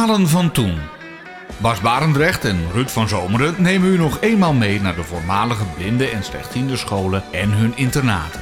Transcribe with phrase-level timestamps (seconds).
[0.00, 0.78] Verhalen van toen.
[1.56, 6.08] Bas Barendrecht en Ruud van Zomeren nemen u nog eenmaal mee naar de voormalige blinde
[6.08, 8.40] en slechtziende scholen en hun internaten.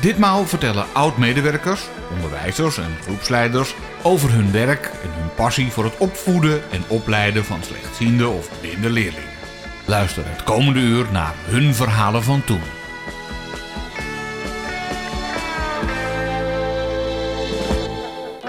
[0.00, 6.70] Ditmaal vertellen oud-medewerkers, onderwijzers en groepsleiders over hun werk en hun passie voor het opvoeden
[6.70, 9.34] en opleiden van slechtziende of blinde leerlingen.
[9.84, 12.62] Luister het komende uur naar hun verhalen van toen.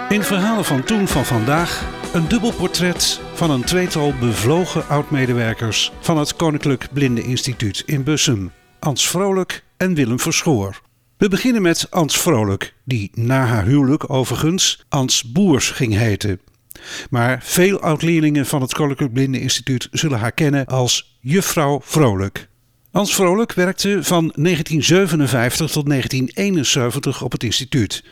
[0.09, 1.83] In Verhalen van Toen van vandaag
[2.15, 8.51] een dubbel portret van een tweetal bevlogen oud-medewerkers van het Koninklijk Blinde Instituut in Bussum,
[8.79, 10.81] Ans Vrolijk en Willem Verschoor.
[11.17, 16.39] We beginnen met Ans Vrolijk, die na haar huwelijk overigens Ans Boers ging heten.
[17.09, 22.47] Maar veel oud-leerlingen van het Koninklijk Blinde Instituut zullen haar kennen als Juffrouw Vrolijk.
[22.91, 28.03] Ans Vrolijk werkte van 1957 tot 1971 op het instituut.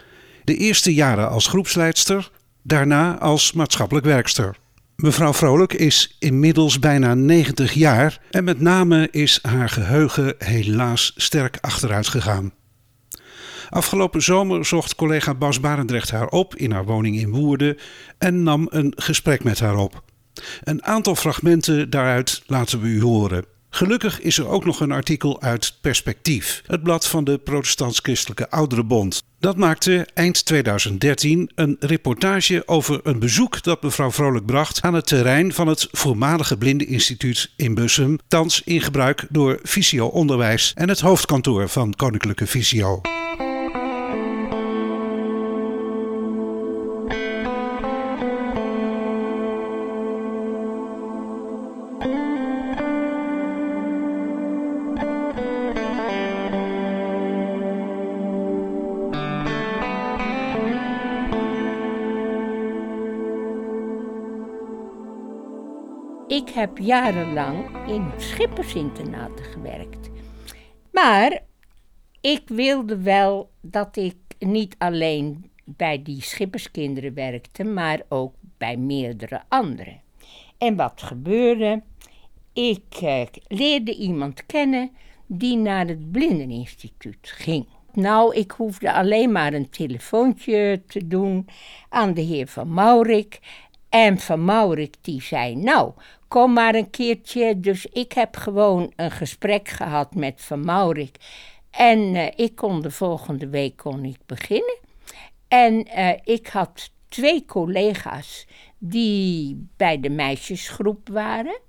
[0.44, 2.32] De eerste jaren als groepsleidster,
[2.64, 4.56] daarna als maatschappelijk werkster.
[4.96, 11.58] Mevrouw Vrolijk is inmiddels bijna 90 jaar en met name is haar geheugen helaas sterk
[11.62, 12.54] achteruit gegaan.
[13.70, 17.78] Afgelopen zomer zocht collega Bas Barendrecht haar op in haar woning in Woerden
[18.18, 20.04] en nam een gesprek met haar op.
[20.64, 23.46] Een aantal fragmenten daaruit laten we u horen.
[23.76, 29.24] Gelukkig is er ook nog een artikel uit Perspectief, het blad van de Protestants-Christelijke Ouderenbond.
[29.40, 35.08] Dat maakte eind 2013 een reportage over een bezoek dat mevrouw Vrolijk bracht aan het
[35.08, 41.00] terrein van het voormalige Blindeninstituut in Bussum, thans in gebruik door Visio Onderwijs en het
[41.00, 43.02] hoofdkantoor van Koninklijke Visio.
[66.54, 70.10] Heb jarenlang in schippersinternaten gewerkt.
[70.92, 71.40] Maar
[72.22, 79.42] ik wilde wel dat ik niet alleen bij die schipperskinderen werkte, maar ook bij meerdere
[79.48, 80.02] anderen.
[80.58, 81.82] En wat gebeurde?
[82.54, 84.92] Ik eh, leerde iemand kennen
[85.26, 87.68] die naar het Blindeninstituut ging.
[87.94, 91.48] Nou, ik hoefde alleen maar een telefoontje te doen
[91.90, 93.40] aan de heer Van Maurik.
[93.90, 95.92] En Van Maurik die zei, nou,
[96.34, 97.60] kom maar een keertje.
[97.60, 101.16] Dus ik heb gewoon een gesprek gehad met Van Maurik.
[101.72, 104.78] En eh, ik kon de volgende week kon ik beginnen.
[105.48, 111.60] En eh, ik had twee collega's die bij de meisjesgroep waren.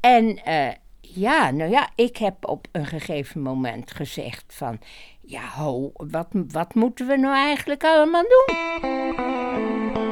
[0.00, 4.78] En eh, ja, nou ja, ik heb op een gegeven moment gezegd van...
[5.20, 10.09] Ja, ho, wat, wat moeten we nou eigenlijk allemaal doen?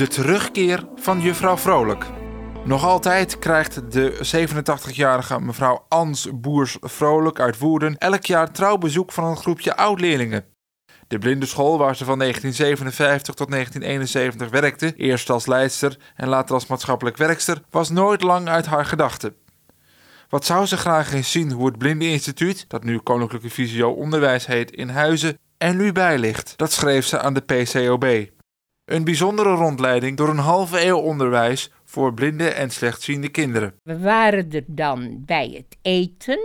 [0.00, 2.06] De terugkeer van juffrouw Vrolijk.
[2.64, 4.18] Nog altijd krijgt de
[4.92, 10.44] 87-jarige mevrouw Ans Boers Vrolijk uit Woerden elk jaar trouwbezoek van een groepje oud-leerlingen.
[11.08, 16.66] De blindenschool waar ze van 1957 tot 1971 werkte, eerst als leidster en later als
[16.66, 19.34] maatschappelijk werkster, was nooit lang uit haar gedachten.
[20.28, 24.70] Wat zou ze graag eens zien hoe het Blindeninstituut, dat nu Koninklijke Visio Onderwijs heet,
[24.70, 26.52] in Huizen, er nu bij ligt.
[26.56, 28.38] Dat schreef ze aan de PCOB.
[28.90, 33.74] Een bijzondere rondleiding door een halve eeuw onderwijs voor blinde en slechtziende kinderen.
[33.82, 36.38] We waren er dan bij het eten.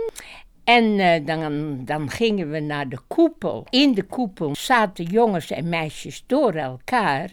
[0.64, 3.66] En eh, dan, dan gingen we naar de koepel.
[3.70, 7.32] In de koepel zaten jongens en meisjes door elkaar.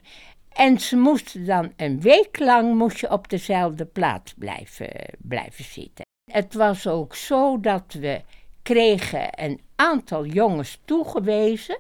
[0.50, 6.06] En ze moesten dan een week lang moest je op dezelfde plaats blijven, blijven zitten.
[6.31, 8.21] Het was ook zo dat we
[8.63, 11.80] kregen een aantal jongens toegewezen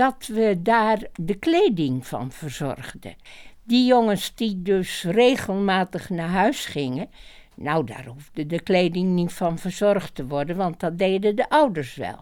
[0.00, 3.14] dat we daar de kleding van verzorgden.
[3.62, 7.10] Die jongens die dus regelmatig naar huis gingen,
[7.54, 11.94] nou daar hoefde de kleding niet van verzorgd te worden, want dat deden de ouders
[11.94, 12.16] wel.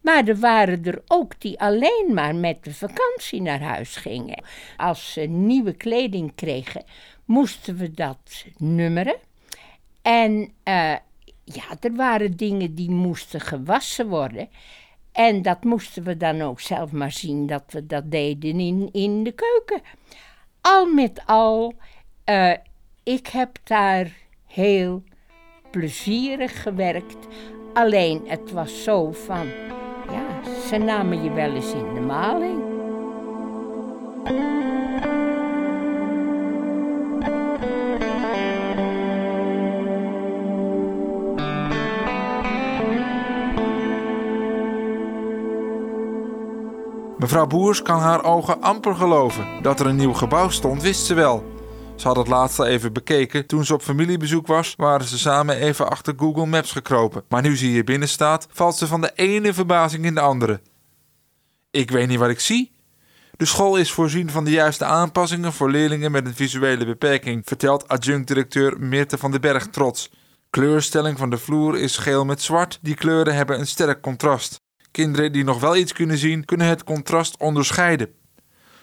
[0.00, 4.44] Maar er waren er ook die alleen maar met de vakantie naar huis gingen.
[4.76, 6.84] Als ze nieuwe kleding kregen,
[7.24, 9.16] moesten we dat nummeren.
[10.02, 10.96] En uh,
[11.44, 14.48] ja, er waren dingen die moesten gewassen worden.
[15.18, 19.24] En dat moesten we dan ook zelf maar zien dat we dat deden in, in
[19.24, 19.82] de keuken.
[20.60, 21.74] Al met al,
[22.26, 22.52] uh,
[23.02, 24.12] ik heb daar
[24.46, 25.02] heel
[25.70, 27.26] plezierig gewerkt.
[27.74, 29.46] Alleen het was zo van,
[30.10, 32.62] ja, ze namen je wel eens in de maling.
[47.18, 49.62] Mevrouw Boers kan haar ogen amper geloven.
[49.62, 51.44] Dat er een nieuw gebouw stond, wist ze wel.
[51.96, 53.46] Ze had het laatst al even bekeken.
[53.46, 57.24] Toen ze op familiebezoek was, waren ze samen even achter Google Maps gekropen.
[57.28, 60.60] Maar nu ze hier binnen staat, valt ze van de ene verbazing in de andere.
[61.70, 62.72] Ik weet niet wat ik zie.
[63.36, 67.88] De school is voorzien van de juiste aanpassingen voor leerlingen met een visuele beperking, vertelt
[67.88, 70.10] adjunct-directeur Meerte van den Berg trots.
[70.50, 72.78] Kleurstelling van de vloer is geel met zwart.
[72.82, 74.66] Die kleuren hebben een sterk contrast.
[74.98, 78.14] Kinderen die nog wel iets kunnen zien, kunnen het contrast onderscheiden.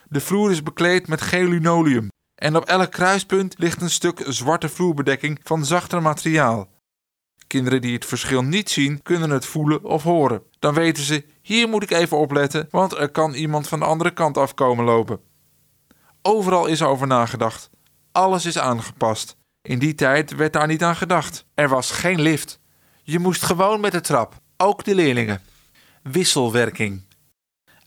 [0.10, 2.08] De vloer is bekleed met geel linoleum.
[2.36, 6.70] En op elk kruispunt ligt een stuk zwarte vloerbedekking van zachter materiaal.
[7.48, 10.42] Kinderen die het verschil niet zien, kunnen het voelen of horen.
[10.60, 14.12] Dan weten ze: hier moet ik even opletten, want er kan iemand van de andere
[14.12, 15.20] kant afkomen lopen.
[16.22, 17.70] Overal is over nagedacht.
[18.12, 19.38] Alles is aangepast.
[19.62, 21.46] In die tijd werd daar niet aan gedacht.
[21.54, 22.60] Er was geen lift.
[23.04, 25.42] Je moest gewoon met de trap, ook de leerlingen.
[26.12, 27.02] Wisselwerking.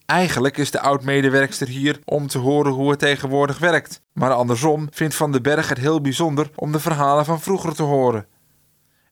[0.07, 4.03] Eigenlijk is de oud-medewerkster hier om te horen hoe het tegenwoordig werkt.
[4.13, 7.83] Maar andersom vindt Van den Berg het heel bijzonder om de verhalen van vroeger te
[7.83, 8.27] horen.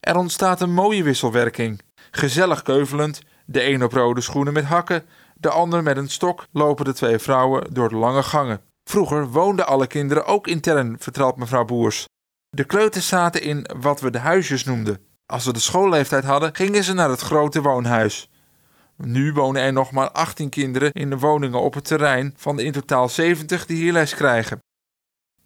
[0.00, 1.80] Er ontstaat een mooie wisselwerking.
[2.10, 5.04] Gezellig keuvelend, de een op rode schoenen met hakken,
[5.36, 8.60] de ander met een stok, lopen de twee vrouwen door de lange gangen.
[8.84, 12.08] Vroeger woonden alle kinderen ook intern, vertelt mevrouw Boers.
[12.48, 15.00] De kleuters zaten in wat we de huisjes noemden.
[15.26, 18.28] Als ze de schoolleeftijd hadden, gingen ze naar het grote woonhuis.
[18.96, 22.64] Nu wonen er nog maar 18 kinderen in de woningen op het terrein van de
[22.64, 24.58] in totaal 70 die hier les krijgen.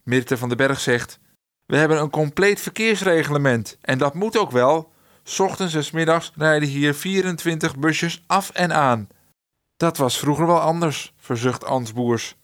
[0.02, 1.18] Mirte van den Berg zegt:
[1.66, 4.92] We hebben een compleet verkeersreglement en dat moet ook wel.
[5.38, 9.08] Ochtends en middags rijden hier 24 busjes af en aan.
[9.76, 12.36] Dat was vroeger wel anders, verzucht Ans Boers.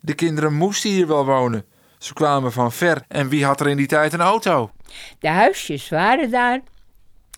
[0.00, 1.64] De kinderen moesten hier wel wonen.
[1.98, 4.70] Ze kwamen van ver en wie had er in die tijd een auto?
[5.18, 6.60] De huisjes waren daar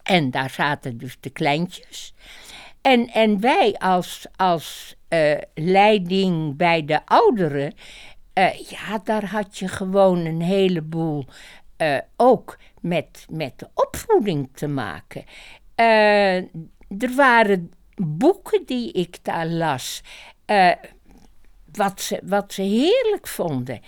[0.03, 2.15] en daar zaten dus de kleintjes.
[2.87, 7.75] En, en wij als, als uh, leiding bij de ouderen,
[8.35, 11.25] uh, ja, daar had je gewoon een heleboel
[11.79, 15.25] uh, ook met, met de opvoeding te maken.
[16.99, 20.03] er waren boeken die ik daar las,
[21.73, 23.81] wat, ze, wat ze heerlijk vonden.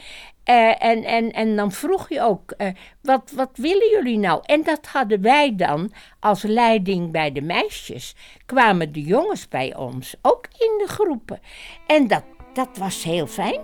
[0.51, 2.69] Uh, en, en, en dan vroeg je ook, uh,
[3.03, 4.41] wat, wat willen jullie nou?
[4.45, 8.15] En dat hadden wij dan als leiding bij de meisjes.
[8.47, 11.41] Kwamen de jongens bij ons, ook in de groepen.
[11.87, 13.61] En dat, dat was heel fijn.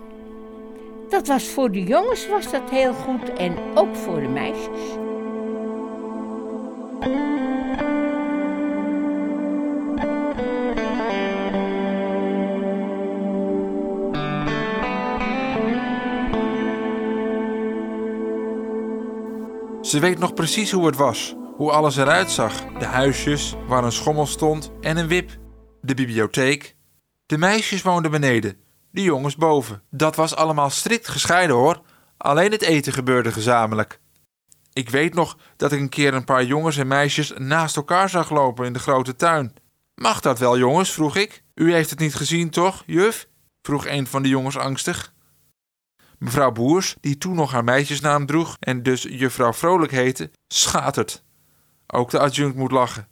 [1.09, 5.03] Dat was voor de jongens was dat heel goed en ook voor de meisjes.
[19.95, 22.65] Ze weet nog precies hoe het was, hoe alles eruit zag.
[22.79, 25.31] De huisjes, waar een schommel stond en een wip.
[25.81, 26.77] De bibliotheek.
[27.27, 28.57] De meisjes woonden beneden,
[28.91, 29.83] de jongens boven.
[29.91, 31.83] Dat was allemaal strikt gescheiden hoor.
[32.17, 34.01] Alleen het eten gebeurde gezamenlijk.
[34.73, 38.31] Ik weet nog dat ik een keer een paar jongens en meisjes naast elkaar zag
[38.31, 39.55] lopen in de grote tuin.
[39.95, 40.91] Mag dat wel, jongens?
[40.91, 41.43] vroeg ik.
[41.55, 43.29] U heeft het niet gezien, toch, juf?
[43.63, 45.14] vroeg een van de jongens angstig.
[46.25, 51.25] Mevrouw Boers, die toen nog haar meisjesnaam droeg en dus juffrouw Vrolijk heette, schatert.
[51.87, 53.09] Ook de adjunct moet lachen.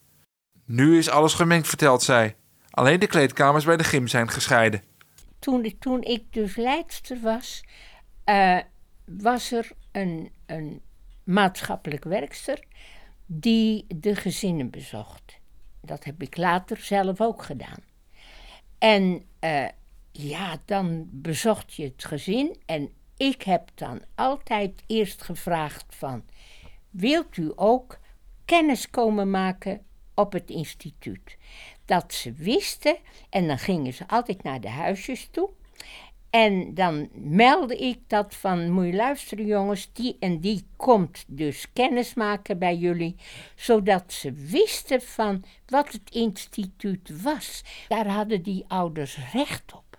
[0.64, 2.37] Nu is alles gemengd, vertelt zij.
[2.71, 4.83] Alleen de kleedkamers bij de gym zijn gescheiden.
[5.38, 7.64] Toen, toen ik dus leidster was,
[8.25, 8.59] uh,
[9.04, 10.81] was er een, een
[11.25, 12.64] maatschappelijk werkster
[13.26, 15.38] die de gezinnen bezocht.
[15.81, 17.83] Dat heb ik later zelf ook gedaan.
[18.78, 19.69] En uh,
[20.12, 26.25] ja, dan bezocht je het gezin en ik heb dan altijd eerst gevraagd van,
[26.90, 27.99] wilt u ook
[28.45, 31.37] kennis komen maken op het instituut?
[31.85, 32.97] Dat ze wisten
[33.31, 35.50] en dan gingen ze altijd naar de huisjes toe.
[36.31, 42.14] En dan meldde ik dat van, moet luisteren jongens, die en die komt dus kennis
[42.14, 43.16] maken bij jullie,
[43.54, 47.62] zodat ze wisten van wat het instituut was.
[47.88, 49.92] Daar hadden die ouders recht op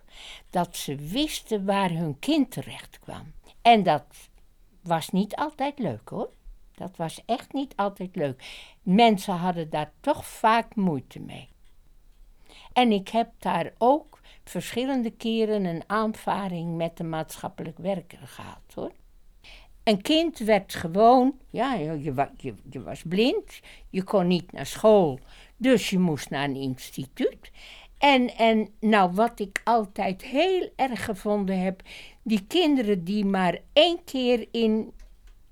[0.49, 3.33] dat ze wisten waar hun kind terecht kwam.
[3.61, 4.05] En dat
[4.81, 6.29] was niet altijd leuk hoor.
[6.75, 8.43] Dat was echt niet altijd leuk.
[8.81, 11.49] Mensen hadden daar toch vaak moeite mee.
[12.73, 18.91] En ik heb daar ook verschillende keren een aanvaring met de maatschappelijk werker gehad hoor.
[19.83, 22.03] Een kind werd gewoon, ja, je,
[22.37, 25.19] je, je was blind, je kon niet naar school,
[25.57, 27.51] dus je moest naar een instituut.
[28.03, 31.81] En, en nou, wat ik altijd heel erg gevonden heb,
[32.23, 34.93] die kinderen die maar één keer in,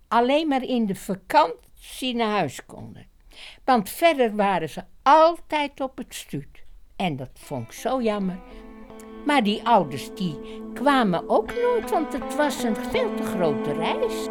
[0.08, 3.08] alleen maar in de vakantie naar huis konden.
[3.64, 6.64] Want verder waren ze altijd op het stuut.
[6.96, 8.40] En dat vond ik zo jammer.
[9.26, 10.40] Maar die ouders die
[10.74, 14.28] kwamen ook nooit, want het was een veel te grote reis.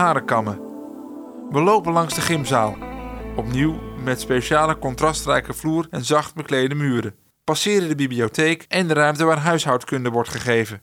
[0.00, 0.60] Harenkammen.
[1.50, 2.76] We lopen langs de gymzaal.
[3.36, 7.14] Opnieuw met speciale contrastrijke vloer en zacht beklede muren.
[7.44, 10.82] Passeren de bibliotheek en de ruimte waar huishoudkunde wordt gegeven.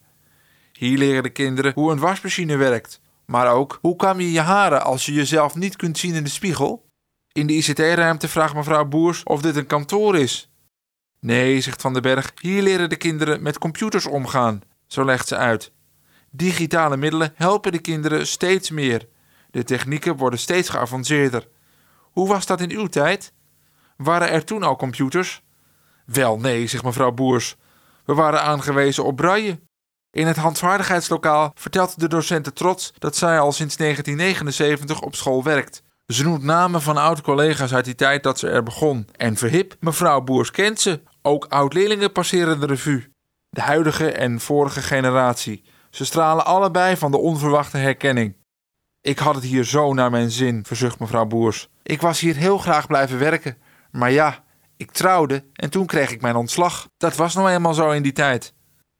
[0.72, 3.02] Hier leren de kinderen hoe een wasmachine werkt.
[3.26, 6.30] Maar ook hoe kam je je haren als je jezelf niet kunt zien in de
[6.30, 6.90] spiegel?
[7.32, 10.52] In de ICT-ruimte vraagt mevrouw Boers of dit een kantoor is.
[11.20, 14.62] Nee, zegt Van den Berg, hier leren de kinderen met computers omgaan.
[14.88, 15.72] Zo legt ze uit.
[16.38, 19.08] Digitale middelen helpen de kinderen steeds meer.
[19.52, 21.48] De technieken worden steeds geavanceerder.
[22.02, 23.34] Hoe was dat in uw tijd?
[23.96, 25.44] Waren er toen al computers?
[26.06, 27.56] Wel nee, zegt mevrouw Boers.
[28.06, 29.60] We waren aangewezen op braille.
[30.12, 35.84] In het handvaardigheidslokaal vertelt de docenten trots dat zij al sinds 1979 op school werkt.
[36.08, 39.08] Ze noemt namen van oud-collega's uit die tijd dat ze er begon.
[39.16, 41.02] En verhip, mevrouw Boers kent ze.
[41.22, 43.12] Ook oud-leerlingen passeren de revue.
[43.50, 45.64] De huidige en vorige generatie.
[45.98, 48.36] Ze stralen allebei van de onverwachte herkenning.
[49.02, 51.70] Ik had het hier zo naar mijn zin, verzucht mevrouw Boers.
[51.84, 53.58] Ik was hier heel graag blijven werken.
[53.92, 54.44] Maar ja,
[54.76, 56.88] ik trouwde en toen kreeg ik mijn ontslag.
[56.98, 58.54] Dat was nou eenmaal zo in die tijd.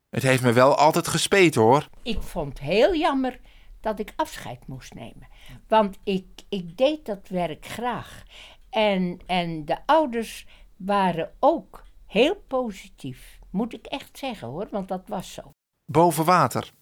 [0.10, 1.88] Het heeft me wel altijd gespeten hoor.
[2.04, 3.40] Ik vond het heel jammer
[3.82, 5.28] dat ik afscheid moest nemen.
[5.68, 8.24] Want ik, ik deed dat werk graag.
[8.70, 13.40] En, en de ouders waren ook heel positief.
[13.52, 15.52] Moet ik echt zeggen hoor, want dat was zo.
[15.92, 16.76] Boven water.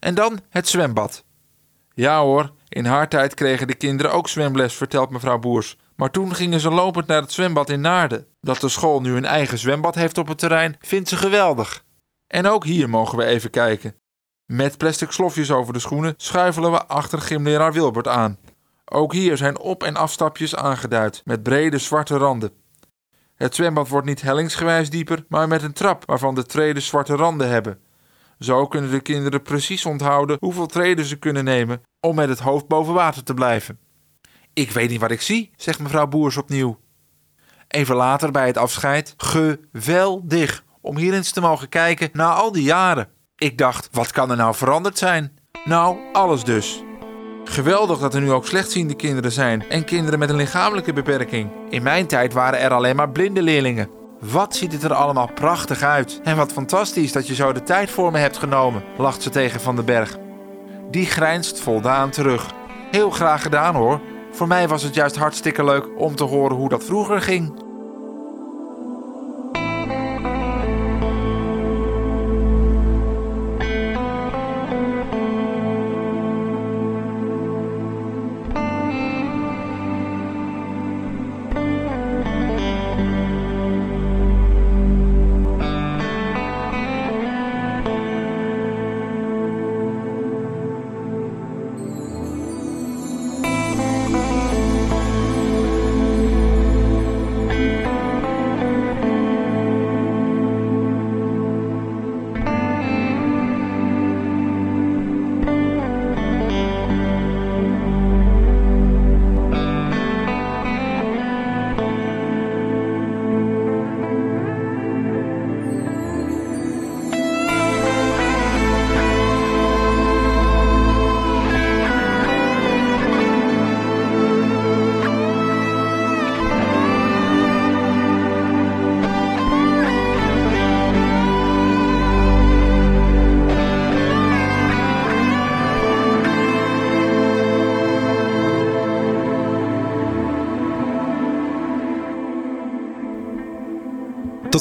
[0.00, 1.24] En dan het zwembad.
[1.94, 5.76] Ja hoor, in haar tijd kregen de kinderen ook zwemles, vertelt mevrouw Boers.
[5.96, 8.26] Maar toen gingen ze lopend naar het zwembad in Naarden.
[8.40, 11.84] Dat de school nu een eigen zwembad heeft op het terrein, vindt ze geweldig.
[12.26, 13.94] En ook hier mogen we even kijken.
[14.46, 18.38] Met plastic slofjes over de schoenen schuifelen we achter gymleraar Wilbert aan.
[18.84, 22.52] Ook hier zijn op- en afstapjes aangeduid met brede zwarte randen.
[23.34, 27.48] Het zwembad wordt niet hellingsgewijs dieper, maar met een trap waarvan de treden zwarte randen
[27.48, 27.80] hebben.
[28.40, 32.68] Zo kunnen de kinderen precies onthouden hoeveel treden ze kunnen nemen om met het hoofd
[32.68, 33.78] boven water te blijven.
[34.52, 36.78] Ik weet niet wat ik zie, zegt mevrouw Boers opnieuw.
[37.68, 42.62] Even later bij het afscheid, geweldig om hier eens te mogen kijken na al die
[42.62, 43.08] jaren.
[43.36, 45.38] Ik dacht, wat kan er nou veranderd zijn?
[45.64, 46.82] Nou, alles dus.
[47.44, 51.50] Geweldig dat er nu ook slechtziende kinderen zijn en kinderen met een lichamelijke beperking.
[51.68, 53.99] In mijn tijd waren er alleen maar blinde leerlingen.
[54.20, 56.20] Wat ziet het er allemaal prachtig uit.
[56.24, 59.60] En wat fantastisch dat je zo de tijd voor me hebt genomen, lacht ze tegen
[59.60, 60.16] Van den Berg.
[60.90, 62.46] Die grijnst voldaan terug.
[62.90, 64.00] Heel graag gedaan hoor.
[64.32, 67.59] Voor mij was het juist hartstikke leuk om te horen hoe dat vroeger ging.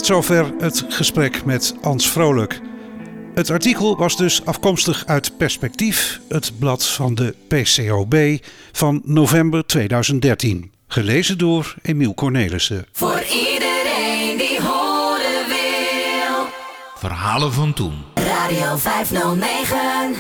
[0.10, 2.62] Zover het gesprek met Ans Vrolijk.
[3.34, 8.16] Het artikel was dus afkomstig uit Perspectief, het blad van de PCOB
[8.72, 10.72] van november 2013.
[10.88, 12.86] Gelezen door Emiel Cornelissen.
[12.92, 16.46] Voor iedereen die horen wil.
[16.96, 17.94] Verhalen van toen.
[18.13, 20.16] Radio 509.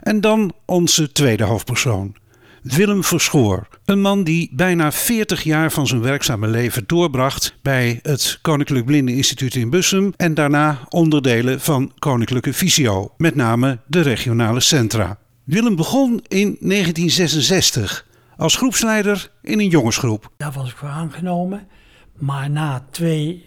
[0.00, 2.16] En dan onze tweede hoofdpersoon.
[2.62, 3.68] Willem Verschoor.
[3.84, 9.54] Een man die bijna 40 jaar van zijn werkzame leven doorbracht bij het Koninklijk Blindeninstituut
[9.54, 15.18] in Bussum en daarna onderdelen van Koninklijke Visio, met name de regionale centra.
[15.44, 20.30] Willem begon in 1966 als groepsleider in een jongensgroep.
[20.36, 21.66] Daar was ik voor aangenomen.
[22.18, 23.46] Maar na twee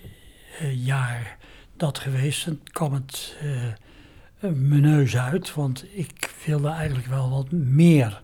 [0.60, 1.38] eh, jaar
[1.78, 5.54] dat geweest, kwam het uh, mijn neus uit.
[5.54, 8.22] Want ik wilde eigenlijk wel wat meer.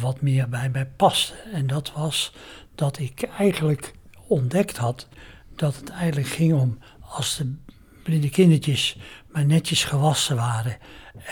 [0.00, 1.34] Wat meer bij mij paste.
[1.52, 2.32] En dat was
[2.74, 3.94] dat ik eigenlijk
[4.26, 5.08] ontdekt had
[5.56, 7.54] dat het eigenlijk ging om als de
[8.02, 8.96] blinde kindertjes
[9.32, 10.76] maar netjes gewassen waren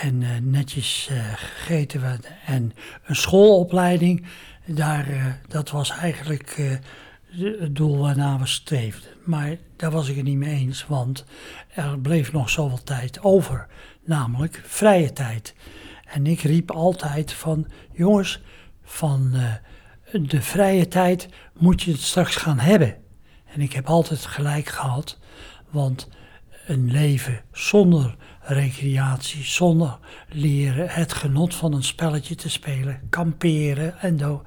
[0.00, 2.72] en uh, netjes uh, gegeten werden en
[3.04, 4.26] een schoolopleiding,
[4.66, 6.80] daar, uh, dat was eigenlijk
[7.30, 9.10] het doel waarna we streefden.
[9.24, 11.24] Maar daar was ik het niet mee eens, want
[11.68, 13.66] er bleef nog zoveel tijd over,
[14.04, 15.54] namelijk vrije tijd.
[16.16, 18.40] En ik riep altijd van, jongens,
[18.82, 19.34] van
[20.12, 22.96] de vrije tijd moet je het straks gaan hebben.
[23.44, 25.18] En ik heb altijd gelijk gehad,
[25.70, 26.08] want
[26.66, 34.18] een leven zonder recreatie, zonder leren, het genot van een spelletje te spelen, kamperen en
[34.18, 34.42] zo.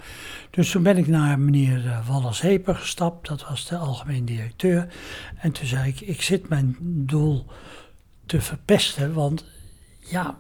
[0.50, 4.88] Dus toen ben ik naar meneer eh, Wallace Heper gestapt, dat was de algemeen directeur.
[5.38, 7.46] En toen zei ik, ik zit mijn doel
[8.26, 9.46] te verpesten, want
[10.00, 10.38] ja,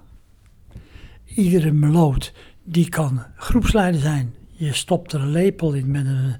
[1.36, 2.33] iedere meloot
[2.63, 4.36] die kan groepsleider zijn.
[4.48, 6.36] Je stopt er een lepel in met een,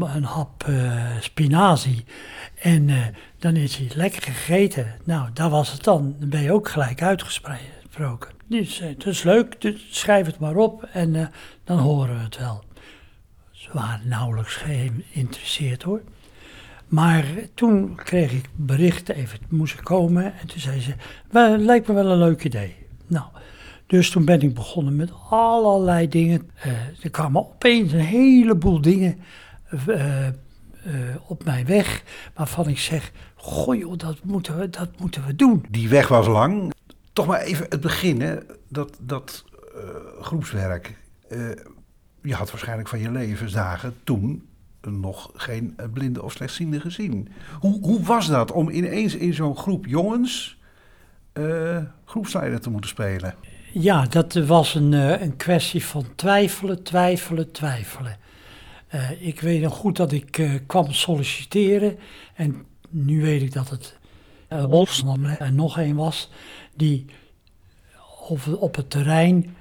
[0.00, 2.04] een hap uh, spinazie
[2.54, 3.06] en uh,
[3.38, 4.94] dan is hij lekker gegeten.
[5.04, 6.14] Nou, daar was het dan.
[6.18, 8.30] Dan ben je ook gelijk uitgesproken.
[8.46, 11.30] Dus uh, dat is leuk, dus schrijf het maar op en
[11.64, 12.64] dan horen we het wel.
[13.50, 16.02] Ze waren nauwelijks geïnteresseerd hoor.
[16.88, 20.24] Maar toen kreeg ik berichten, even moest komen.
[20.24, 20.94] En toen zei ze,
[21.58, 22.76] lijkt me wel een leuk idee.
[23.06, 23.26] Nou,
[23.88, 26.50] dus toen ben ik begonnen met allerlei dingen.
[27.02, 29.18] er kwamen opeens een heleboel dingen
[29.88, 30.26] uh,
[31.26, 32.02] op mijn weg
[32.34, 35.64] waarvan ik zeg, goh joh, dat moeten, we, dat moeten we doen.
[35.70, 36.72] Die weg was lang.
[37.12, 38.36] Toch maar even het begin, hè?
[38.68, 39.44] dat, dat
[40.20, 40.96] groepswerk.
[42.22, 44.48] je had waarschijnlijk van je levensdagen toen
[44.80, 47.28] nog geen blinde of slechtziende gezien.
[47.60, 50.58] Hoe, hoe was dat om ineens in zo'n groep jongens
[52.04, 53.34] groepsleider te moeten spelen?
[53.80, 58.16] Ja, dat was een, een kwestie van twijfelen, twijfelen, twijfelen.
[58.94, 61.98] Uh, ik weet nog goed dat ik uh, kwam solliciteren
[62.34, 63.98] en nu weet ik dat het
[64.52, 66.30] uh, en nog een was
[66.74, 67.04] die
[68.28, 69.56] op, op het terrein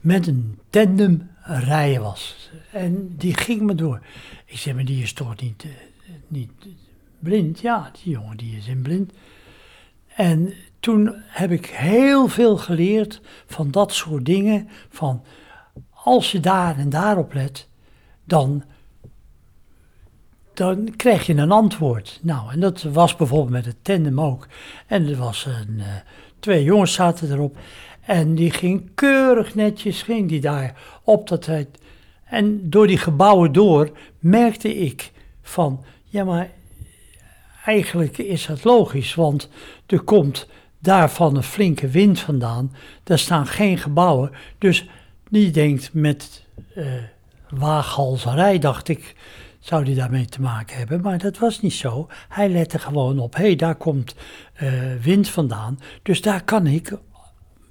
[0.00, 2.50] met een tandem rijden was.
[2.72, 4.00] En die ging me door.
[4.44, 5.66] Ik zeg, maar die is toch niet,
[6.28, 6.50] niet
[7.18, 7.60] blind?
[7.60, 9.12] Ja, die jongen die is in blind.
[10.06, 10.52] En
[10.86, 14.68] toen heb ik heel veel geleerd van dat soort dingen.
[14.88, 15.22] Van
[15.90, 17.68] als je daar en daarop let,
[18.24, 18.64] dan,
[20.54, 22.18] dan krijg je een antwoord.
[22.22, 24.46] Nou, en dat was bijvoorbeeld met het tandem ook.
[24.86, 25.86] En er was een, uh,
[26.38, 27.58] twee jongens zaten erop.
[28.00, 31.78] En die ging keurig netjes, ging die daar op dat tijd.
[32.24, 36.50] En door die gebouwen door merkte ik van, ja maar
[37.64, 39.48] eigenlijk is dat logisch, want
[39.86, 40.46] er komt
[40.86, 42.74] daarvan een flinke wind vandaan.
[43.02, 44.88] Daar staan geen gebouwen, dus
[45.28, 46.44] die denkt met...
[46.76, 46.84] Uh,
[47.50, 49.14] waaghalzerij, dacht ik,
[49.58, 51.00] zou die daarmee te maken hebben.
[51.00, 52.08] Maar dat was niet zo.
[52.28, 54.14] Hij lette gewoon op, hé, hey, daar komt
[54.62, 55.78] uh, wind vandaan.
[56.02, 56.92] Dus daar kan ik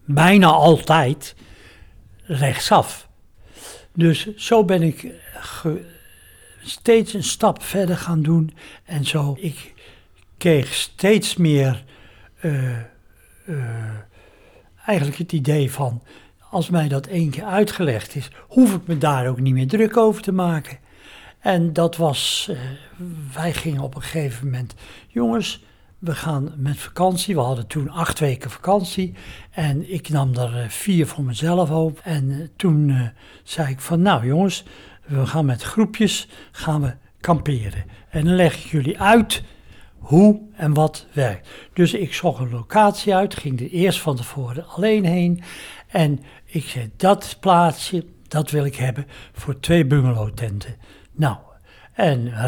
[0.06, 1.36] bijna altijd
[2.24, 3.08] rechtsaf.
[3.94, 5.14] Dus zo ben ik
[6.64, 8.54] steeds een stap verder gaan doen.
[8.86, 9.74] En zo, ik
[10.38, 11.84] kreeg steeds meer
[13.46, 13.58] uh,
[14.86, 16.02] eigenlijk het idee van
[16.50, 19.98] als mij dat één keer uitgelegd is, hoef ik me daar ook niet meer druk
[19.98, 20.78] over te maken.
[21.40, 22.58] En dat was, uh,
[23.34, 24.74] wij gingen op een gegeven moment,
[25.08, 25.64] jongens,
[26.00, 27.36] we gaan met vakantie.
[27.36, 29.14] We hadden toen acht weken vakantie
[29.52, 32.00] en ik nam er uh, vier voor mezelf op.
[32.04, 33.12] En toen
[33.44, 34.64] zei ik van, nou jongens,
[35.06, 37.84] we gaan met groepjes, gaan we kamperen.
[38.10, 39.44] En dan leg ik jullie uit
[40.06, 41.50] hoe en wat werkt.
[41.74, 45.44] Dus ik zocht een locatie uit, ging er eerst van tevoren alleen heen.
[45.88, 50.76] En ik zei, dat plaatsje, dat wil ik hebben voor twee bungalowtenten.
[51.12, 51.38] Nou,
[51.94, 52.48] en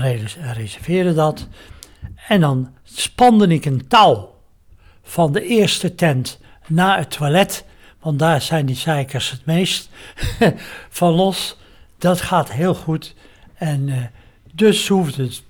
[0.54, 1.48] reserveerde dat.
[2.28, 4.36] En dan spande ik een touw
[5.04, 7.66] van de eerste tent naar het toilet.
[8.00, 9.90] Want daar zijn die zeikers het meest
[10.90, 11.58] van los.
[11.98, 13.16] Dat gaat heel goed.
[13.54, 13.96] En uh,
[14.54, 15.44] dus hoefde het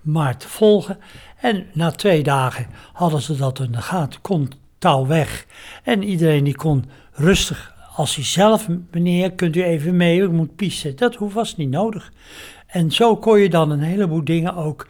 [0.00, 0.98] maar te volgen.
[1.40, 5.46] En na twee dagen hadden ze dat in de gaten, kon touw weg.
[5.82, 10.56] En iedereen die kon rustig als hij zelf, meneer, kunt u even mee, ik moet
[10.56, 10.96] piezen.
[10.96, 12.12] Dat was niet nodig.
[12.66, 14.88] En zo kon je dan een heleboel dingen ook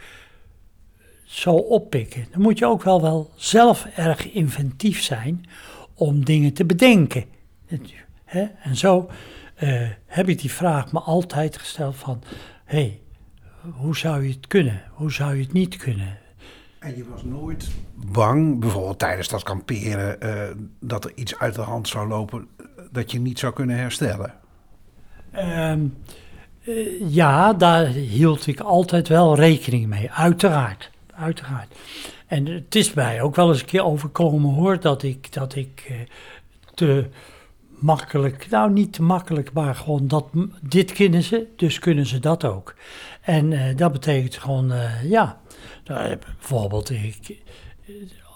[1.24, 2.26] zo oppikken.
[2.30, 5.44] Dan moet je ook wel, wel zelf erg inventief zijn
[5.94, 7.24] om dingen te bedenken.
[8.62, 9.10] En zo
[9.54, 12.22] eh, heb ik die vraag me altijd gesteld van...
[12.64, 13.00] hé, hey,
[13.72, 14.82] hoe zou je het kunnen?
[14.92, 16.18] Hoe zou je het niet kunnen?
[16.80, 21.60] En je was nooit bang, bijvoorbeeld tijdens dat kamperen, eh, dat er iets uit de
[21.60, 24.34] hand zou lopen eh, dat je niet zou kunnen herstellen.
[25.30, 25.86] Ehm,
[26.64, 30.90] eh, ja, daar hield ik altijd wel rekening mee, uiteraard.
[31.14, 31.74] uiteraard.
[32.26, 35.86] En het is mij ook wel eens een keer overkomen hoor, dat ik, dat ik
[35.88, 35.96] eh,
[36.74, 37.08] te
[37.80, 40.26] makkelijk, nou niet te makkelijk, maar gewoon dat,
[40.60, 42.74] dit kunnen ze, dus kunnen ze dat ook.
[43.20, 45.40] En eh, dat betekent gewoon, eh, ja,
[45.90, 46.92] nou, bijvoorbeeld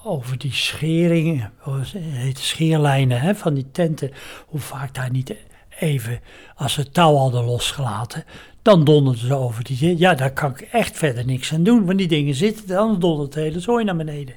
[0.04, 1.52] over die scheringen,
[1.98, 4.10] heet scheerlijnen hè, van die tenten,
[4.46, 5.34] hoe vaak daar niet
[5.78, 6.20] even,
[6.54, 8.24] als ze het touw hadden losgelaten,
[8.62, 11.98] dan donderden ze over die, ja, daar kan ik echt verder niks aan doen, want
[11.98, 14.34] die dingen zitten, dan dondert het hele zooi naar beneden.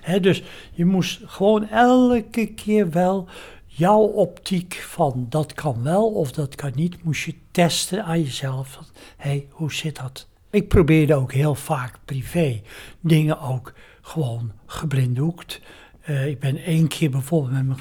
[0.00, 3.28] Hè, dus je moest gewoon elke keer wel
[3.66, 8.78] jouw optiek van dat kan wel of dat kan niet, moest je testen aan jezelf.
[9.16, 10.26] Hé, hey, hoe zit dat?
[10.50, 12.62] Ik probeerde ook heel vaak privé
[13.00, 15.60] dingen ook gewoon geblinddoekt.
[16.00, 17.78] Eh, ik ben één keer bijvoorbeeld met mijn,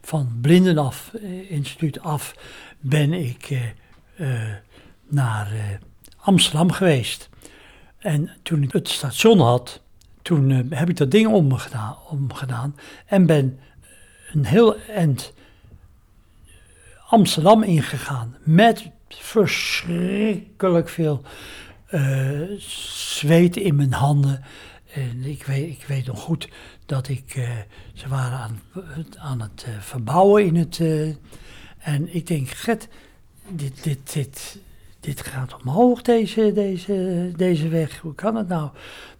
[0.00, 2.34] van Blindenaf, eh, instituut af,
[2.80, 3.72] ben ik
[4.16, 4.28] eh,
[5.08, 5.80] naar
[6.16, 7.28] Amsterdam geweest.
[7.98, 9.82] En toen ik het station had,
[10.22, 13.58] toen heb ik dat ding omgedaan, omgedaan en ben
[14.32, 15.32] een heel eind
[17.08, 21.22] Amsterdam ingegaan met verschrikkelijk veel
[22.58, 24.44] zweet in mijn handen.
[24.94, 26.48] En ik weet, ik weet nog goed
[26.86, 27.50] dat ik, eh,
[27.94, 28.60] ze waren aan,
[29.18, 31.08] aan het eh, verbouwen in het, eh,
[31.78, 32.88] en ik denk, Gert,
[33.48, 34.58] dit, dit, dit,
[35.00, 37.98] dit gaat omhoog, deze, deze, deze weg.
[37.98, 38.70] Hoe kan het nou?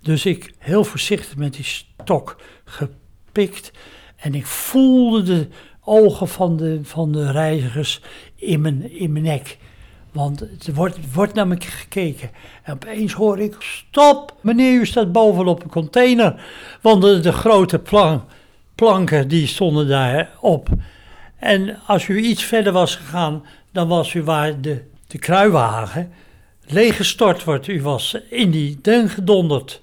[0.00, 3.70] Dus ik heel voorzichtig met die stok gepikt.
[4.16, 5.48] En ik voelde de
[5.80, 8.00] ogen van de, van de reizigers
[8.34, 9.58] in mijn, in mijn nek.
[10.14, 12.31] Want er wordt, wordt naar me gekeken.
[12.62, 16.44] En opeens hoor ik, stop, meneer, u staat bovenop een container.
[16.81, 18.24] Want de, grote plan,
[18.74, 20.68] planken, die stonden daar op.
[21.37, 26.12] En als u iets verder was gegaan, dan was u waar de, de kruiwagen
[26.66, 27.68] leeggestort wordt.
[27.68, 29.81] U was in die den gedonderd.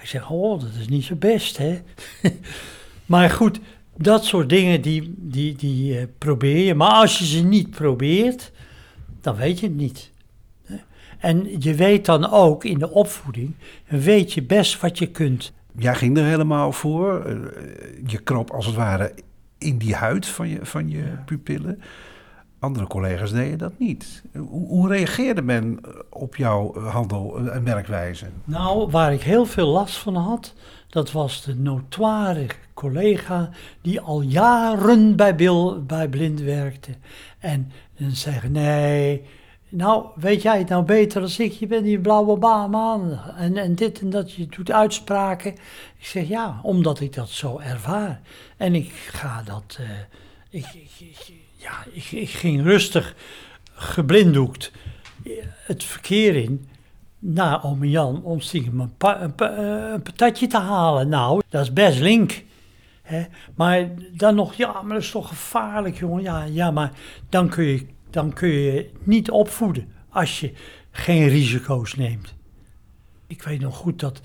[0.00, 1.82] Ik zeg, oh, dat is niet zo best, hè.
[3.06, 3.60] maar goed,
[3.96, 6.74] dat soort dingen, die, die, die eh, probeer je.
[6.74, 8.52] Maar als je ze niet probeert,
[9.24, 10.12] dan weet je het niet.
[11.18, 13.54] En je weet dan ook in de opvoeding,
[13.88, 15.52] weet je best wat je kunt.
[15.78, 17.24] Jij ging er helemaal voor.
[17.24, 17.34] eh,
[18.06, 19.14] Je kroop als het ware
[19.58, 21.80] in die huid van je, van je pupillen.
[22.64, 24.22] Andere collega's deden dat niet.
[24.36, 28.26] Hoe, hoe reageerde men op jouw handel en werkwijze?
[28.44, 30.54] Nou, waar ik heel veel last van had,
[30.88, 33.50] dat was de notoire collega
[33.82, 35.34] die al jaren bij,
[35.86, 36.90] bij Blind werkte.
[37.38, 39.22] En dan zeggen, nee,
[39.68, 41.52] nou, weet jij het nou beter dan ik?
[41.52, 45.52] Je bent die blauwe baan en, en dit en dat, je doet uitspraken.
[45.98, 48.20] Ik zeg, ja, omdat ik dat zo ervaar.
[48.56, 49.88] En ik ga dat, eh,
[50.50, 50.66] ik,
[50.98, 53.14] ik- ja, ik, ik ging rustig
[53.74, 54.72] geblinddoekt
[55.66, 56.68] het verkeer in
[57.18, 61.08] naar ome Jan om stiekem een, een, eh, een patatje te halen.
[61.08, 62.44] Nou, dat is best link.
[63.02, 63.24] Hè?
[63.54, 66.22] Maar dan nog, ja, maar dat is toch gevaarlijk, jongen.
[66.22, 66.92] Ja, ja maar
[67.28, 70.52] dan kun, je, dan kun je niet opvoeden als je
[70.90, 72.34] geen risico's neemt.
[73.26, 74.20] Ik weet nog goed dat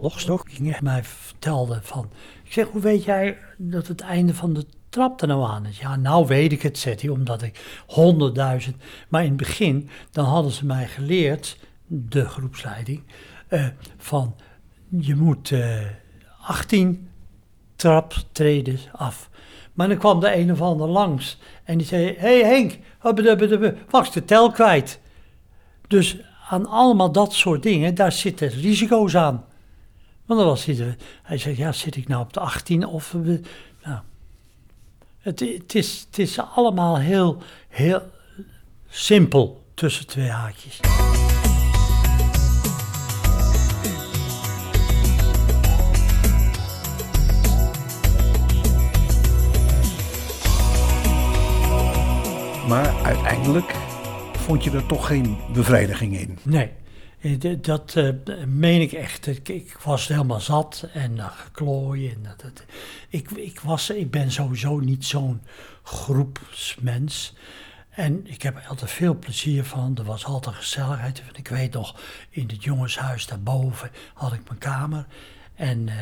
[0.00, 0.46] Logstok
[0.80, 2.10] mij vertelde van...
[2.44, 5.66] Ik zeg, hoe weet jij dat het einde van de trap er nou aan?
[5.80, 8.76] Ja, nou weet ik het, zegt hij, omdat ik honderdduizend...
[9.08, 13.02] Maar in het begin, dan hadden ze mij geleerd, de groepsleiding...
[13.48, 14.34] eh, van,
[14.88, 15.80] je moet eh
[16.40, 17.08] 18
[17.76, 19.30] traptreden af.
[19.72, 22.04] Maar dan kwam de een of ander langs en die zei...
[22.04, 22.78] Hé hey Henk,
[23.90, 25.00] was de tel kwijt.
[25.88, 26.16] Dus
[26.48, 29.44] aan allemaal dat soort dingen, daar zitten risico's aan.
[30.26, 33.14] Want dan was hij er, hij zegt, ja, zit ik nou op de 18 of...
[33.84, 34.00] Nou,
[35.24, 38.02] het, het, is, het is allemaal heel, heel
[38.88, 40.80] simpel tussen twee haakjes.
[52.68, 53.74] Maar uiteindelijk
[54.36, 56.38] vond je er toch geen bevrediging in.
[56.42, 56.70] Nee,
[57.60, 58.12] Dat eh,
[58.46, 59.48] meen ik echt.
[59.48, 62.10] Ik, was helemaal zat en uh, geklooien.
[62.10, 62.64] En dat,
[63.08, 65.42] ik, ik, was, ik ben sowieso niet zo'n
[65.82, 67.34] groepsmens.
[67.90, 69.96] En ik heb er altijd veel plezier van.
[69.96, 71.22] Er was altijd gezelligheid.
[71.34, 75.06] Ik weet nog, in het jongenshuis daarboven had ik mijn kamer.
[75.54, 75.96] En eh,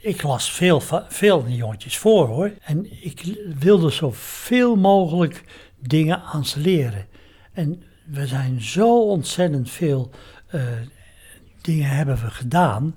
[0.00, 2.52] ik las veel, veel jongetjes voor hoor.
[2.60, 5.44] En ik wilde zoveel mogelijk
[5.78, 7.06] dingen aan ze leren.
[7.52, 10.10] En we zijn zo ontzettend veel
[10.48, 10.62] eh,
[11.60, 12.94] dingen hebben we gedaan.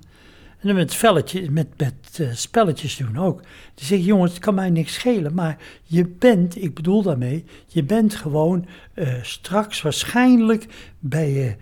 [0.58, 3.40] En dan met, velletje, met, met eh, spelletjes doen ook.
[3.74, 5.34] Dan zeg ik, jongens, het kan mij niks schelen.
[5.34, 10.66] Maar je bent, ik bedoel daarmee, je bent gewoon eh, straks waarschijnlijk
[10.98, 11.56] bij je,